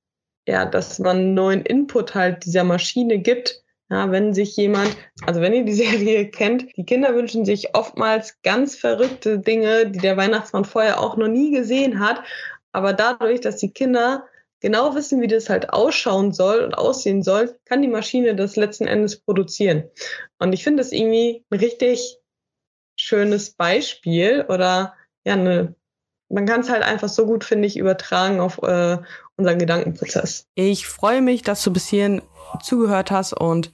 ja, 0.47 0.65
dass 0.65 0.99
man 0.99 1.33
neuen 1.33 1.63
Input 1.63 2.13
halt 2.13 2.45
dieser 2.45 2.63
Maschine 2.63 3.17
gibt, 3.17 3.63
ja, 3.89 4.11
wenn 4.11 4.33
sich 4.33 4.55
jemand, 4.57 4.97
also 5.25 5.41
wenn 5.41 5.53
ihr 5.53 5.63
die 5.63 5.73
Serie 5.85 6.29
kennt, 6.29 6.75
die 6.77 6.85
Kinder 6.85 7.15
wünschen 7.15 7.45
sich 7.45 7.75
oftmals 7.75 8.41
ganz 8.41 8.75
verrückte 8.75 9.39
Dinge, 9.39 9.89
die 9.89 9.99
der 9.99 10.17
Weihnachtsmann 10.17 10.65
vorher 10.65 10.99
auch 10.99 11.17
noch 11.17 11.27
nie 11.27 11.51
gesehen 11.51 11.99
hat. 11.99 12.23
Aber 12.71 12.93
dadurch, 12.93 13.41
dass 13.41 13.57
die 13.57 13.71
Kinder 13.71 14.27
genau 14.59 14.95
wissen, 14.95 15.21
wie 15.21 15.27
das 15.27 15.49
halt 15.49 15.69
ausschauen 15.69 16.33
soll 16.33 16.63
und 16.63 16.73
aussehen 16.73 17.23
soll, 17.23 17.57
kann 17.65 17.81
die 17.81 17.87
Maschine 17.87 18.35
das 18.35 18.55
letzten 18.55 18.87
Endes 18.87 19.19
produzieren. 19.19 19.89
Und 20.39 20.53
ich 20.53 20.63
finde 20.63 20.83
das 20.83 20.91
irgendwie 20.91 21.45
ein 21.49 21.59
richtig 21.59 22.17
schönes 22.99 23.51
Beispiel 23.51 24.45
oder 24.49 24.95
ja, 25.25 25.33
eine, 25.33 25.75
man 26.29 26.45
kann 26.45 26.61
es 26.61 26.69
halt 26.69 26.83
einfach 26.83 27.09
so 27.09 27.25
gut, 27.25 27.43
finde 27.43 27.67
ich, 27.67 27.77
übertragen 27.77 28.39
auf 28.39 28.61
äh, 28.63 28.97
unseren 29.37 29.59
Gedankenprozess. 29.59 30.45
Ich 30.55 30.87
freue 30.87 31.21
mich, 31.21 31.41
dass 31.41 31.63
du 31.63 31.71
bis 31.71 31.87
hierhin 31.87 32.21
zugehört 32.61 33.11
hast 33.11 33.33
und 33.33 33.71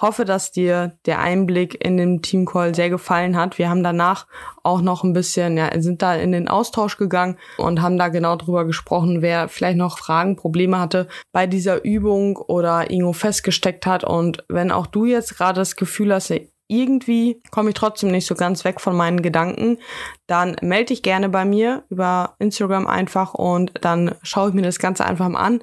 hoffe, 0.00 0.24
dass 0.24 0.50
dir 0.50 0.96
der 1.06 1.20
Einblick 1.20 1.84
in 1.84 1.96
den 1.96 2.22
Teamcall 2.22 2.74
sehr 2.74 2.90
gefallen 2.90 3.36
hat. 3.36 3.58
Wir 3.58 3.68
haben 3.68 3.82
danach 3.82 4.26
auch 4.62 4.80
noch 4.80 5.04
ein 5.04 5.12
bisschen, 5.12 5.56
ja, 5.56 5.68
sind 5.80 6.02
da 6.02 6.14
in 6.14 6.32
den 6.32 6.48
Austausch 6.48 6.96
gegangen 6.96 7.36
und 7.58 7.82
haben 7.82 7.98
da 7.98 8.08
genau 8.08 8.36
drüber 8.36 8.64
gesprochen, 8.64 9.20
wer 9.22 9.48
vielleicht 9.48 9.76
noch 9.76 9.98
Fragen, 9.98 10.36
Probleme 10.36 10.78
hatte 10.78 11.08
bei 11.32 11.46
dieser 11.46 11.84
Übung 11.84 12.36
oder 12.36 12.90
irgendwo 12.90 13.12
festgesteckt 13.12 13.86
hat. 13.86 14.04
Und 14.04 14.44
wenn 14.48 14.72
auch 14.72 14.86
du 14.86 15.04
jetzt 15.04 15.36
gerade 15.36 15.60
das 15.60 15.76
Gefühl 15.76 16.14
hast, 16.14 16.32
irgendwie 16.70 17.42
komme 17.50 17.70
ich 17.70 17.74
trotzdem 17.74 18.10
nicht 18.10 18.26
so 18.26 18.34
ganz 18.34 18.64
weg 18.64 18.80
von 18.80 18.96
meinen 18.96 19.22
Gedanken, 19.22 19.78
dann 20.26 20.56
melde 20.62 20.86
dich 20.86 21.02
gerne 21.02 21.28
bei 21.28 21.44
mir 21.44 21.84
über 21.90 22.36
Instagram 22.38 22.86
einfach 22.86 23.34
und 23.34 23.72
dann 23.80 24.14
schaue 24.22 24.50
ich 24.50 24.54
mir 24.54 24.62
das 24.62 24.78
Ganze 24.78 25.04
einfach 25.04 25.28
mal 25.28 25.40
an 25.40 25.62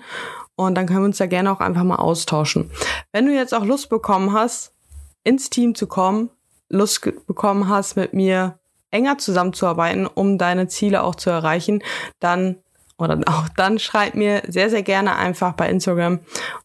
und 0.56 0.76
dann 0.76 0.86
können 0.86 1.00
wir 1.00 1.06
uns 1.06 1.18
da 1.18 1.26
gerne 1.26 1.52
auch 1.52 1.60
einfach 1.62 1.84
mal 1.84 1.96
austauschen. 1.96 2.70
Wenn 3.12 3.26
du 3.26 3.34
jetzt 3.34 3.54
auch 3.54 3.64
Lust 3.64 3.90
bekommen 3.90 4.34
hast, 4.34 4.74
ins 5.24 5.50
Team 5.50 5.76
zu 5.76 5.88
kommen, 5.88 6.30
Lust 6.70 7.02
bekommen 7.26 7.70
hast, 7.70 7.96
mit 7.96 8.14
mir 8.14 8.60
enger 8.92 9.18
zusammenzuarbeiten, 9.18 10.08
um 10.08 10.38
deine 10.38 10.68
Ziele 10.68 11.04
auch 11.04 11.16
zu 11.16 11.30
erreichen, 11.30 11.84
dann 12.20 12.58
oder 12.98 13.20
auch 13.28 13.48
dann 13.56 13.80
schreib 13.80 14.16
mir 14.16 14.42
sehr, 14.48 14.70
sehr 14.70 14.84
gerne 14.84 15.16
einfach 15.16 15.54
bei 15.54 15.70
Instagram 15.70 16.20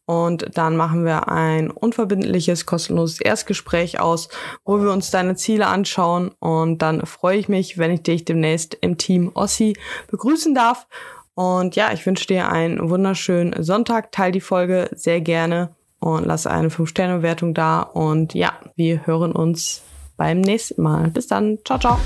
und 0.06 0.46
dann 0.54 0.76
machen 0.76 1.04
wir 1.04 1.28
ein 1.28 1.70
unverbindliches, 1.70 2.66
kostenloses 2.66 3.20
Erstgespräch 3.20 4.00
aus, 4.00 4.28
wo 4.64 4.80
wir 4.80 4.90
uns 4.92 5.10
deine 5.10 5.36
Ziele 5.36 5.66
anschauen 5.66 6.30
und 6.38 6.78
dann 6.78 7.04
freue 7.06 7.38
ich 7.38 7.48
mich, 7.48 7.78
wenn 7.78 7.90
ich 7.90 8.02
dich 8.02 8.24
demnächst 8.24 8.76
im 8.80 8.98
Team 8.98 9.30
Ossi 9.34 9.76
begrüßen 10.10 10.54
darf. 10.54 10.86
Und 11.34 11.76
ja, 11.76 11.92
ich 11.92 12.04
wünsche 12.04 12.26
dir 12.26 12.50
einen 12.50 12.90
wunderschönen 12.90 13.62
Sonntag. 13.62 14.12
Teil 14.12 14.32
die 14.32 14.40
Folge 14.40 14.90
sehr 14.92 15.20
gerne 15.20 15.74
und 15.98 16.26
lass 16.26 16.46
eine 16.46 16.68
5-Sterne-Bewertung 16.68 17.54
da. 17.54 17.80
Und 17.80 18.34
ja, 18.34 18.52
wir 18.76 19.06
hören 19.06 19.32
uns 19.32 19.82
beim 20.16 20.40
nächsten 20.40 20.82
Mal. 20.82 21.08
Bis 21.08 21.28
dann. 21.28 21.58
Ciao, 21.64 21.78
ciao. 21.78 21.98